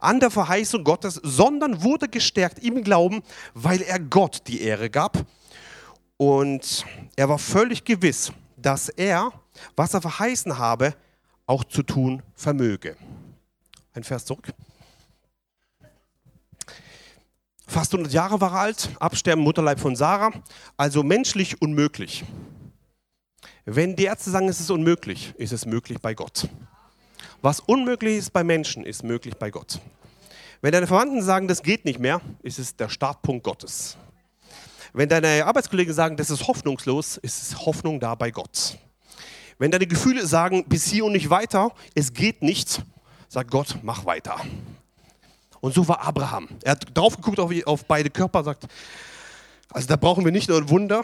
[0.00, 3.22] an der Verheißung Gottes, sondern wurde gestärkt im Glauben,
[3.54, 5.26] weil er Gott die Ehre gab
[6.16, 9.32] und er war völlig gewiss, dass er,
[9.74, 10.94] was er verheißen habe,
[11.46, 12.96] auch zu tun vermöge.
[13.92, 14.52] Ein Vers zurück.
[17.66, 20.30] Fast 100 Jahre war er alt, Absterben Mutterleib von Sarah,
[20.76, 22.24] also menschlich unmöglich.
[23.68, 26.48] Wenn die Ärzte sagen, es ist unmöglich, ist es möglich bei Gott.
[27.42, 29.80] Was unmöglich ist bei Menschen, ist möglich bei Gott.
[30.60, 33.96] Wenn deine Verwandten sagen, das geht nicht mehr, ist es der Startpunkt Gottes.
[34.92, 38.78] Wenn deine Arbeitskollegen sagen, das ist hoffnungslos, ist es Hoffnung da bei Gott.
[39.58, 42.82] Wenn deine Gefühle sagen, bis hier und nicht weiter, es geht nicht,
[43.26, 44.36] sagt Gott, mach weiter.
[45.60, 46.48] Und so war Abraham.
[46.62, 48.68] Er hat drauf geguckt auf, auf beide Körper, sagt,
[49.70, 51.02] also da brauchen wir nicht nur ein Wunder.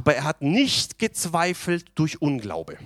[0.00, 2.78] Aber er hat nicht gezweifelt durch Unglaube.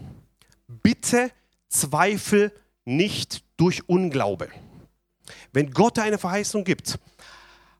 [0.66, 1.30] Bitte
[1.68, 2.52] zweifel
[2.84, 4.48] nicht durch Unglaube.
[5.52, 6.98] Wenn Gott dir eine Verheißung gibt,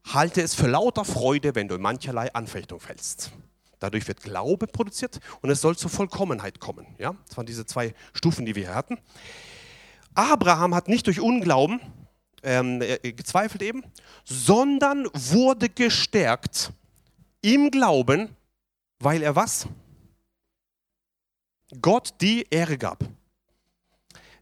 [0.05, 3.33] halte es für lauter Freude, wenn du in mancherlei Anfechtung fällst.
[3.81, 6.87] Dadurch wird Glaube produziert und es soll zur Vollkommenheit kommen.
[6.99, 7.17] Ja?
[7.27, 8.99] Das waren diese zwei Stufen, die wir hier hatten.
[10.15, 11.81] Abraham hat nicht durch Unglauben
[12.45, 13.83] ähm, gezweifelt eben,
[14.25, 16.71] sondern wurde gestärkt
[17.41, 18.29] im Glauben,
[19.05, 19.67] weil er was?
[21.81, 23.05] Gott die Ehre gab.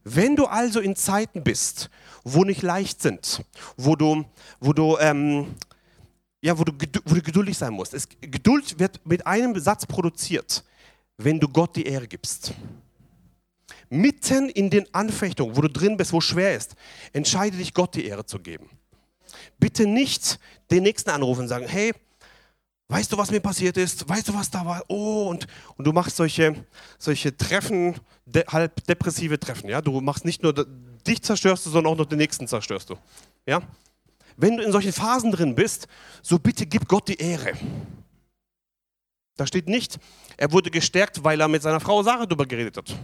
[0.04, 1.90] Wenn du also in Zeiten bist,
[2.24, 3.44] wo nicht leicht sind,
[3.76, 4.24] wo du,
[4.60, 5.54] wo du, ähm,
[6.40, 6.72] ja, wo du,
[7.04, 7.94] wo du geduldig sein musst.
[7.94, 10.64] Es, Geduld wird mit einem Satz produziert,
[11.18, 12.52] wenn du Gott die Ehre gibst.
[13.90, 16.74] Mitten in den Anfechtungen, wo du drin bist, wo schwer ist,
[17.12, 18.68] entscheide dich, Gott die Ehre zu geben.
[19.58, 20.40] Bitte nicht
[20.70, 21.92] den nächsten anrufen und sagen, hey,
[22.92, 24.06] weißt du, was mir passiert ist?
[24.06, 24.84] Weißt du, was da war?
[24.88, 26.66] Oh, und, und du machst solche,
[26.98, 29.70] solche Treffen, de, halb depressive Treffen.
[29.70, 29.80] Ja?
[29.80, 32.96] Du machst nicht nur dich zerstörst du, sondern auch noch den nächsten zerstörst du.
[33.46, 33.62] Ja?
[34.36, 35.88] Wenn du in solchen Phasen drin bist,
[36.20, 37.52] so bitte gib Gott die Ehre.
[39.36, 39.98] Da steht nicht,
[40.36, 42.94] er wurde gestärkt, weil er mit seiner Frau Sarah darüber geredet hat.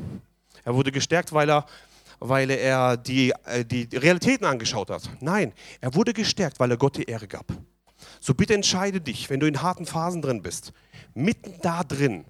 [0.64, 1.64] Er wurde gestärkt, weil er,
[2.18, 5.09] weil er die, äh, die Realitäten angeschaut hat.
[5.20, 7.47] Nein, er wurde gestärkt, weil er Gott die Ehre gab.
[8.21, 10.73] So bitte entscheide dich, wenn du in harten Phasen drin bist,
[11.14, 12.25] mitten da drin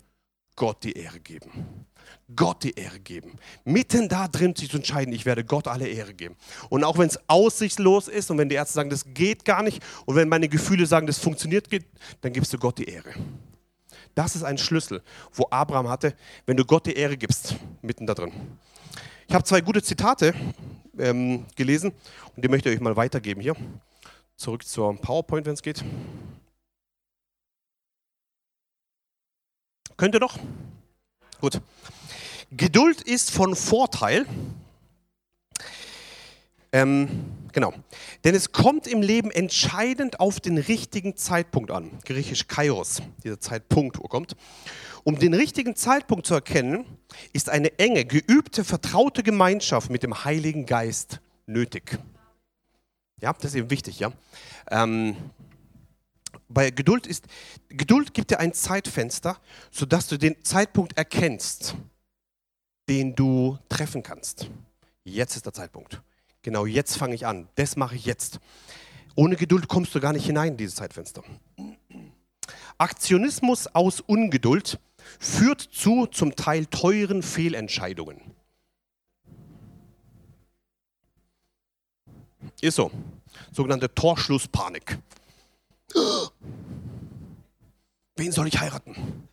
[0.56, 1.86] Gott die Ehre geben.
[2.34, 3.38] Gott die Ehre geben.
[3.64, 6.36] Mitten da drin sich zu entscheiden, ich werde Gott alle Ehre geben.
[6.68, 9.82] Und auch wenn es aussichtslos ist und wenn die Ärzte sagen, das geht gar nicht
[10.04, 11.68] und wenn meine Gefühle sagen, das funktioniert,
[12.20, 13.14] dann gibst du Gott die Ehre.
[14.14, 16.14] Das ist ein Schlüssel, wo Abraham hatte,
[16.44, 18.32] wenn du Gott die Ehre gibst, mitten da drin.
[19.28, 20.34] Ich habe zwei gute Zitate
[20.98, 21.92] ähm, gelesen
[22.34, 23.54] und die möchte ich euch mal weitergeben hier.
[24.38, 25.84] Zurück zur PowerPoint, wenn es geht.
[29.96, 30.38] Könnt ihr doch?
[31.40, 31.60] Gut.
[32.52, 34.26] Geduld ist von Vorteil.
[36.70, 37.74] Ähm, genau.
[38.22, 41.90] Denn es kommt im Leben entscheidend auf den richtigen Zeitpunkt an.
[42.04, 44.36] Griechisch Kairos, dieser Zeitpunkt, wo kommt.
[45.02, 46.86] Um den richtigen Zeitpunkt zu erkennen,
[47.32, 51.98] ist eine enge, geübte, vertraute Gemeinschaft mit dem Heiligen Geist nötig.
[53.20, 54.12] Ja, das ist eben wichtig, ja.
[54.70, 55.16] Ähm,
[56.48, 57.26] bei Geduld ist,
[57.68, 59.38] Geduld gibt dir ein Zeitfenster,
[59.70, 61.74] sodass du den Zeitpunkt erkennst,
[62.88, 64.50] den du treffen kannst.
[65.04, 66.00] Jetzt ist der Zeitpunkt.
[66.42, 67.48] Genau jetzt fange ich an.
[67.56, 68.40] Das mache ich jetzt.
[69.14, 71.22] Ohne Geduld kommst du gar nicht hinein in dieses Zeitfenster.
[72.78, 74.78] Aktionismus aus Ungeduld
[75.18, 78.20] führt zu zum Teil teuren Fehlentscheidungen.
[82.60, 82.90] Ist so.
[83.52, 84.98] Sogenannte Torschlusspanik.
[88.16, 89.28] Wen soll ich heiraten?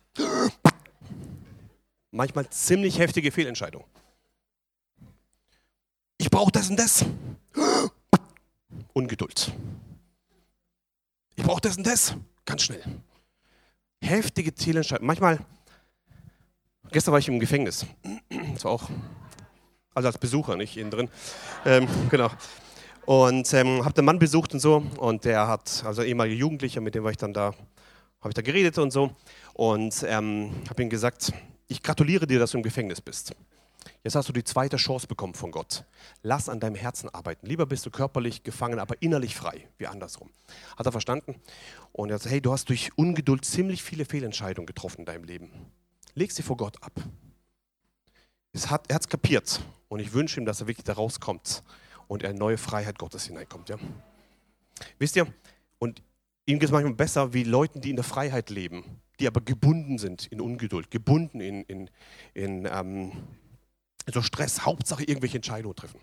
[2.10, 3.84] Manchmal ziemlich heftige Fehlentscheidung.
[6.18, 7.04] Ich brauche das und das.
[8.92, 9.52] Ungeduld.
[11.34, 12.14] Ich brauche das und das.
[12.44, 12.82] Ganz schnell.
[14.00, 15.06] Heftige Fehlentscheidung.
[15.06, 15.40] Manchmal,
[16.90, 17.84] gestern war ich im Gefängnis.
[18.54, 18.88] Das war auch,
[19.94, 21.10] also als Besucher, nicht innen drin.
[21.64, 22.30] Ähm, genau.
[23.06, 24.82] Und ähm, habe den Mann besucht und so.
[24.98, 27.54] Und der hat, also ehemaliger Jugendlicher, mit dem war ich dann da,
[28.20, 29.12] habe ich da geredet und so.
[29.54, 31.32] Und ähm, habe ihm gesagt,
[31.68, 33.32] ich gratuliere dir, dass du im Gefängnis bist.
[34.02, 35.84] Jetzt hast du die zweite Chance bekommen von Gott.
[36.22, 37.46] Lass an deinem Herzen arbeiten.
[37.46, 40.30] Lieber bist du körperlich gefangen, aber innerlich frei, wie andersrum.
[40.76, 41.36] Hat er verstanden?
[41.92, 45.52] Und er sagt, hey, du hast durch Ungeduld ziemlich viele Fehlentscheidungen getroffen in deinem Leben.
[46.14, 47.00] Leg sie vor Gott ab.
[48.68, 49.60] Hat, er hat es kapiert.
[49.88, 51.62] Und ich wünsche ihm, dass er wirklich da rauskommt
[52.08, 53.68] und in neue Freiheit Gottes hineinkommt.
[53.68, 53.76] Ja?
[54.98, 55.26] Wisst ihr,
[55.78, 56.02] und
[56.46, 59.98] ihm geht es manchmal besser wie Leuten, die in der Freiheit leben, die aber gebunden
[59.98, 61.90] sind in Ungeduld, gebunden in, in,
[62.34, 63.12] in ähm,
[64.12, 66.00] so Stress, Hauptsache irgendwelche Entscheidungen treffen.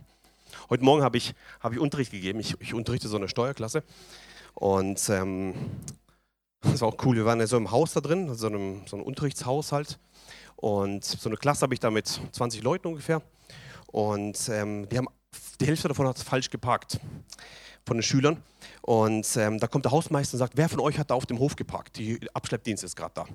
[0.69, 3.83] Heute Morgen habe ich, hab ich Unterricht gegeben, ich, ich unterrichte so eine Steuerklasse
[4.53, 5.55] und ähm,
[6.61, 8.95] das war auch cool, wir waren ja so im Haus da drin, so einem, so
[8.95, 9.99] einem Unterrichtshaushalt
[10.55, 13.21] und so eine Klasse habe ich da mit 20 Leuten ungefähr
[13.87, 15.07] und ähm, die haben
[15.59, 16.99] die Hälfte davon hat falsch geparkt
[17.85, 18.41] von den Schülern.
[18.81, 21.39] Und ähm, da kommt der Hausmeister und sagt, wer von euch hat da auf dem
[21.39, 21.97] Hof geparkt?
[21.97, 23.25] Die Abschleppdienst ist gerade da.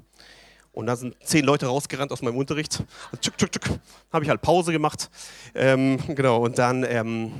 [0.72, 2.84] Und da sind zehn Leute rausgerannt aus meinem Unterricht.
[3.10, 3.78] Und tschuk, tschuk,
[4.12, 5.10] habe ich halt Pause gemacht.
[5.54, 7.32] Ähm, genau, und dann ähm,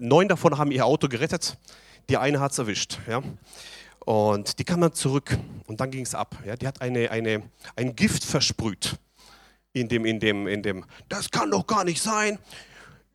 [0.00, 1.58] neun davon haben ihr Auto gerettet.
[2.08, 2.98] Die eine hat es erwischt.
[3.06, 3.22] Ja?
[4.00, 6.36] Und die kam dann zurück und dann ging es ab.
[6.44, 6.56] Ja?
[6.56, 7.42] Die hat eine, eine,
[7.76, 8.96] ein Gift versprüht
[9.72, 12.38] in dem, in dem, in dem, das kann doch gar nicht sein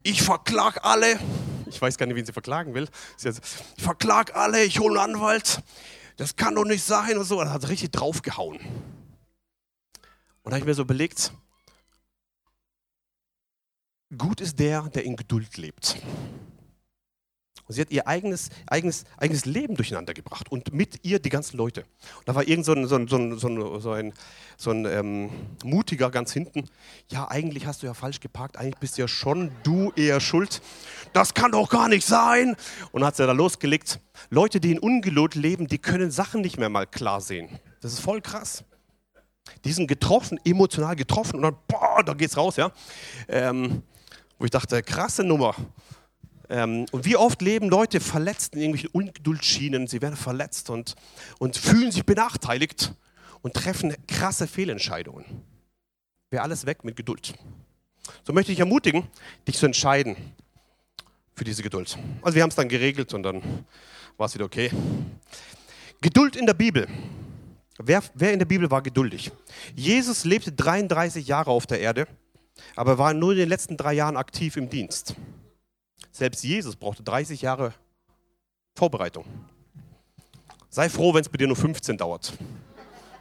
[0.03, 1.19] ich verklag alle.
[1.67, 2.87] Ich weiß gar nicht, wen sie verklagen will.
[3.17, 5.61] Ich verklag alle, ich hole einen Anwalt.
[6.17, 7.39] Das kann doch nicht sein und so.
[7.39, 8.59] Und hat richtig draufgehauen.
[10.43, 11.33] Und da habe ich mir so überlegt,
[14.15, 15.97] gut ist der, der in Geduld lebt.
[17.67, 21.55] Und sie hat ihr eigenes, eigenes, eigenes Leben durcheinander gebracht und mit ihr die ganzen
[21.55, 21.81] Leute.
[22.19, 23.47] Und da war irgend so ein, so ein, so ein, so
[23.91, 24.13] ein,
[24.57, 25.29] so ein ähm,
[25.63, 26.69] Mutiger ganz hinten.
[27.09, 30.61] Ja, eigentlich hast du ja falsch geparkt, eigentlich bist ja schon du eher schuld.
[31.13, 32.55] Das kann doch gar nicht sein.
[32.91, 33.99] Und hat sie da losgelegt.
[34.29, 37.47] Leute, die in Ungeduld leben, die können Sachen nicht mehr mal klar sehen.
[37.79, 38.65] Das ist voll krass.
[39.63, 42.71] Die sind getroffen, emotional getroffen und dann, boah, da geht's raus, ja.
[43.27, 43.83] Ähm,
[44.37, 45.55] wo ich dachte, krasse Nummer.
[46.53, 50.95] Ähm, und wie oft leben Leute verletzt in irgendwelchen Ungeduldschienen, sie werden verletzt und,
[51.39, 52.93] und fühlen sich benachteiligt
[53.41, 55.25] und treffen krasse Fehlentscheidungen.
[56.29, 57.33] Wäre alles weg mit Geduld.
[58.23, 59.07] So möchte ich ermutigen,
[59.47, 60.15] dich zu entscheiden
[61.35, 61.97] für diese Geduld.
[62.21, 63.41] Also wir haben es dann geregelt und dann
[64.17, 64.69] war es wieder okay.
[66.01, 66.87] Geduld in der Bibel.
[67.79, 69.31] Wer, wer in der Bibel war geduldig?
[69.75, 72.07] Jesus lebte 33 Jahre auf der Erde,
[72.75, 75.15] aber war nur in den letzten drei Jahren aktiv im Dienst.
[76.13, 77.73] Selbst Jesus brauchte 30 Jahre
[78.75, 79.25] Vorbereitung.
[80.69, 82.33] Sei froh, wenn es bei dir nur 15 dauert.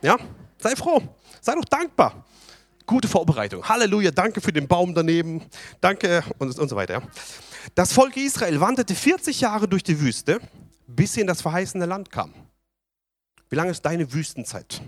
[0.02, 0.18] Ja?
[0.58, 1.02] Sei froh.
[1.40, 2.24] Sei doch dankbar.
[2.84, 3.66] Gute Vorbereitung.
[3.66, 4.10] Halleluja.
[4.10, 5.42] Danke für den Baum daneben.
[5.80, 7.02] Danke und, und so weiter.
[7.74, 10.40] Das Volk Israel wanderte 40 Jahre durch die Wüste,
[10.86, 12.34] bis sie in das verheißene Land kam.
[13.48, 14.82] Wie lange ist deine Wüstenzeit?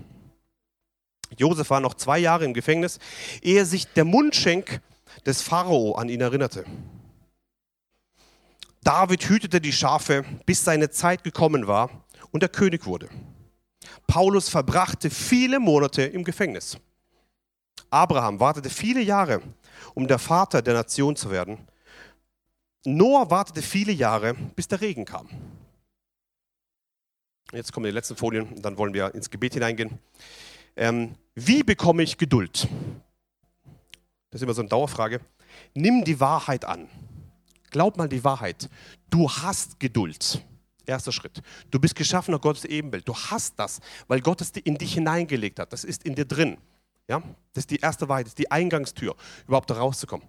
[1.37, 2.99] Josef war noch zwei Jahre im Gefängnis,
[3.41, 4.81] ehe sich der Mundschenk
[5.25, 6.65] des Pharao an ihn erinnerte.
[8.85, 13.09] David hütete die Schafe, bis seine Zeit gekommen war und er König wurde.
[14.05, 16.77] Paulus verbrachte viele Monate im Gefängnis.
[17.89, 19.41] Abraham wartete viele Jahre,
[19.95, 21.67] um der Vater der Nation zu werden.
[22.85, 25.29] Noah wartete viele Jahre, bis der Regen kam.
[27.53, 29.97] Jetzt kommen die letzten Folien dann wollen wir ins Gebet hineingehen.
[30.75, 32.67] Ähm, wie bekomme ich Geduld?
[34.29, 35.21] Das ist immer so eine Dauerfrage.
[35.73, 36.87] Nimm die Wahrheit an.
[37.75, 38.69] Glaub mal die Wahrheit.
[39.09, 40.41] Du hast Geduld.
[40.85, 41.41] Erster Schritt.
[41.71, 43.05] Du bist geschaffen nach Gottes Ebenbild.
[43.05, 45.73] Du hast das, weil Gott es in dich hineingelegt hat.
[45.73, 46.55] Das ist in dir drin.
[47.07, 47.21] Ja?
[47.53, 49.15] Das ist die erste Wahrheit, das ist die Eingangstür,
[49.47, 50.27] überhaupt da rauszukommen.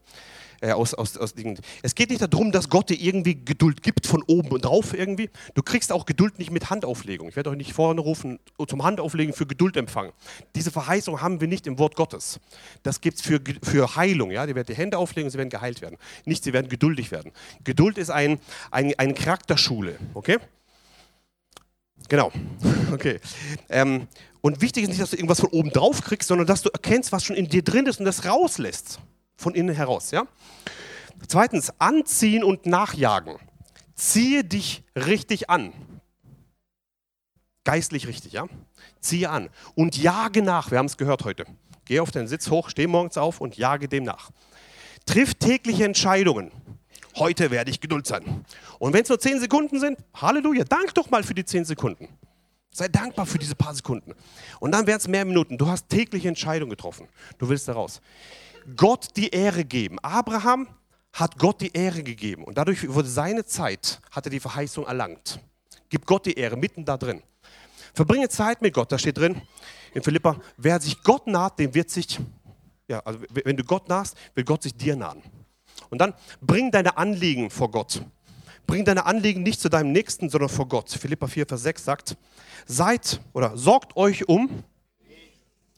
[0.61, 1.35] Äh, aus, aus, aus
[1.83, 5.29] es geht nicht darum, dass Gott dir irgendwie Geduld gibt von oben und drauf irgendwie.
[5.55, 7.29] Du kriegst auch Geduld nicht mit Handauflegung.
[7.29, 10.13] Ich werde euch nicht vorne rufen zum Handauflegen für Geduld empfangen.
[10.55, 12.41] Diese Verheißung haben wir nicht im Wort Gottes.
[12.83, 14.31] Das gibt es für, für Heilung.
[14.31, 14.47] Ja?
[14.47, 15.99] Die werden die Hände auflegen und sie werden geheilt werden.
[16.25, 17.33] Nicht, sie werden geduldig werden.
[17.65, 18.39] Geduld ist ein,
[18.71, 19.99] ein, eine Charakterschule.
[20.15, 20.39] Okay?
[22.09, 22.33] Genau.
[22.93, 23.21] Okay.
[23.69, 24.07] Ähm,
[24.41, 27.11] und wichtig ist nicht, dass du irgendwas von oben drauf kriegst, sondern dass du erkennst,
[27.11, 29.01] was schon in dir drin ist und das rauslässt.
[29.37, 30.13] Von innen heraus.
[30.13, 30.27] Ja?
[31.27, 33.35] Zweitens, anziehen und nachjagen.
[33.97, 35.73] Ziehe dich richtig an.
[37.65, 38.47] Geistlich richtig, ja?
[39.01, 40.71] Ziehe an und jage nach.
[40.71, 41.45] Wir haben es gehört heute.
[41.85, 44.31] Geh auf deinen Sitz hoch, steh morgens auf und jage dem nach.
[45.07, 46.53] Triff tägliche Entscheidungen
[47.17, 48.45] heute werde ich Geduld sein.
[48.79, 52.09] Und wenn es nur zehn Sekunden sind, Halleluja, dank doch mal für die zehn Sekunden.
[52.71, 54.15] Sei dankbar für diese paar Sekunden.
[54.61, 55.57] Und dann werden es mehr Minuten.
[55.57, 57.09] Du hast tägliche Entscheidungen getroffen.
[57.39, 58.01] Du willst daraus.
[58.77, 59.99] Gott die Ehre geben.
[60.01, 60.69] Abraham
[61.13, 62.45] hat Gott die Ehre gegeben.
[62.45, 65.41] Und dadurch wurde seine Zeit, hat er die Verheißung erlangt.
[65.89, 67.23] Gib Gott die Ehre, mitten da drin.
[67.95, 68.93] Verbringe Zeit mit Gott.
[68.93, 69.41] Da steht drin
[69.95, 72.21] in Philippa, wer sich Gott naht, dem wird sich,
[72.87, 75.23] ja, also wenn du Gott nahst, wird Gott sich dir nahen.
[75.91, 78.03] Und dann bring deine Anliegen vor Gott.
[78.67, 80.91] Bring deine Anliegen nicht zu deinem Nächsten, sondern vor Gott.
[80.91, 82.17] Philippa 4, Vers 6 sagt,
[82.67, 84.65] seid oder sorgt euch um,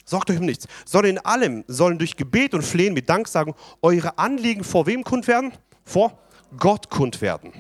[0.05, 3.55] sorgt euch um nichts, sondern in allem sollen durch Gebet und Flehen mit Dank sagen,
[3.83, 5.53] eure Anliegen vor wem kund werden?
[5.85, 6.19] Vor
[6.57, 7.53] Gott kund werden.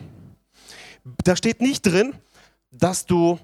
[1.25, 2.15] Da steht nicht drin,
[2.71, 3.39] dass du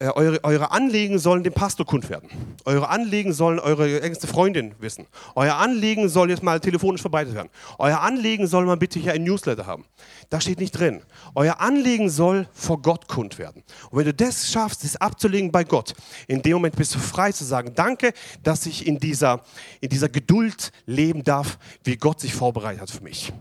[0.00, 2.30] eure, eure Anliegen sollen dem Pastor kund werden.
[2.64, 5.06] Eure Anliegen sollen eure engste Freundin wissen.
[5.34, 7.50] Euer Anliegen soll jetzt mal telefonisch verbreitet werden.
[7.78, 9.84] Euer Anliegen soll man bitte hier ein Newsletter haben.
[10.30, 11.02] Da steht nicht drin.
[11.34, 13.62] Euer Anliegen soll vor Gott kund werden.
[13.90, 15.92] Und wenn du das schaffst, das abzulegen bei Gott,
[16.26, 19.42] in dem Moment bist du frei zu sagen, danke, dass ich in dieser,
[19.82, 23.32] in dieser Geduld leben darf, wie Gott sich vorbereitet hat für mich.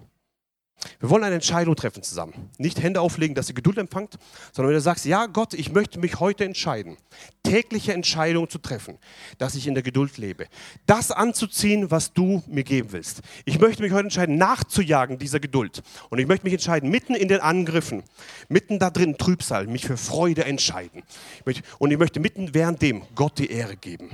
[0.99, 2.49] Wir wollen eine Entscheidung treffen zusammen.
[2.57, 4.17] Nicht Hände auflegen, dass ihr Geduld empfangt,
[4.51, 6.97] sondern wenn du sagst, ja Gott, ich möchte mich heute entscheiden,
[7.43, 8.97] tägliche Entscheidungen zu treffen,
[9.37, 10.47] dass ich in der Geduld lebe.
[10.85, 13.21] Das anzuziehen, was du mir geben willst.
[13.45, 15.81] Ich möchte mich heute entscheiden, nachzujagen dieser Geduld.
[16.09, 18.03] Und ich möchte mich entscheiden, mitten in den Angriffen,
[18.47, 21.03] mitten da drin Trübsal, mich für Freude entscheiden.
[21.79, 24.11] Und ich möchte mitten während dem Gott die Ehre geben.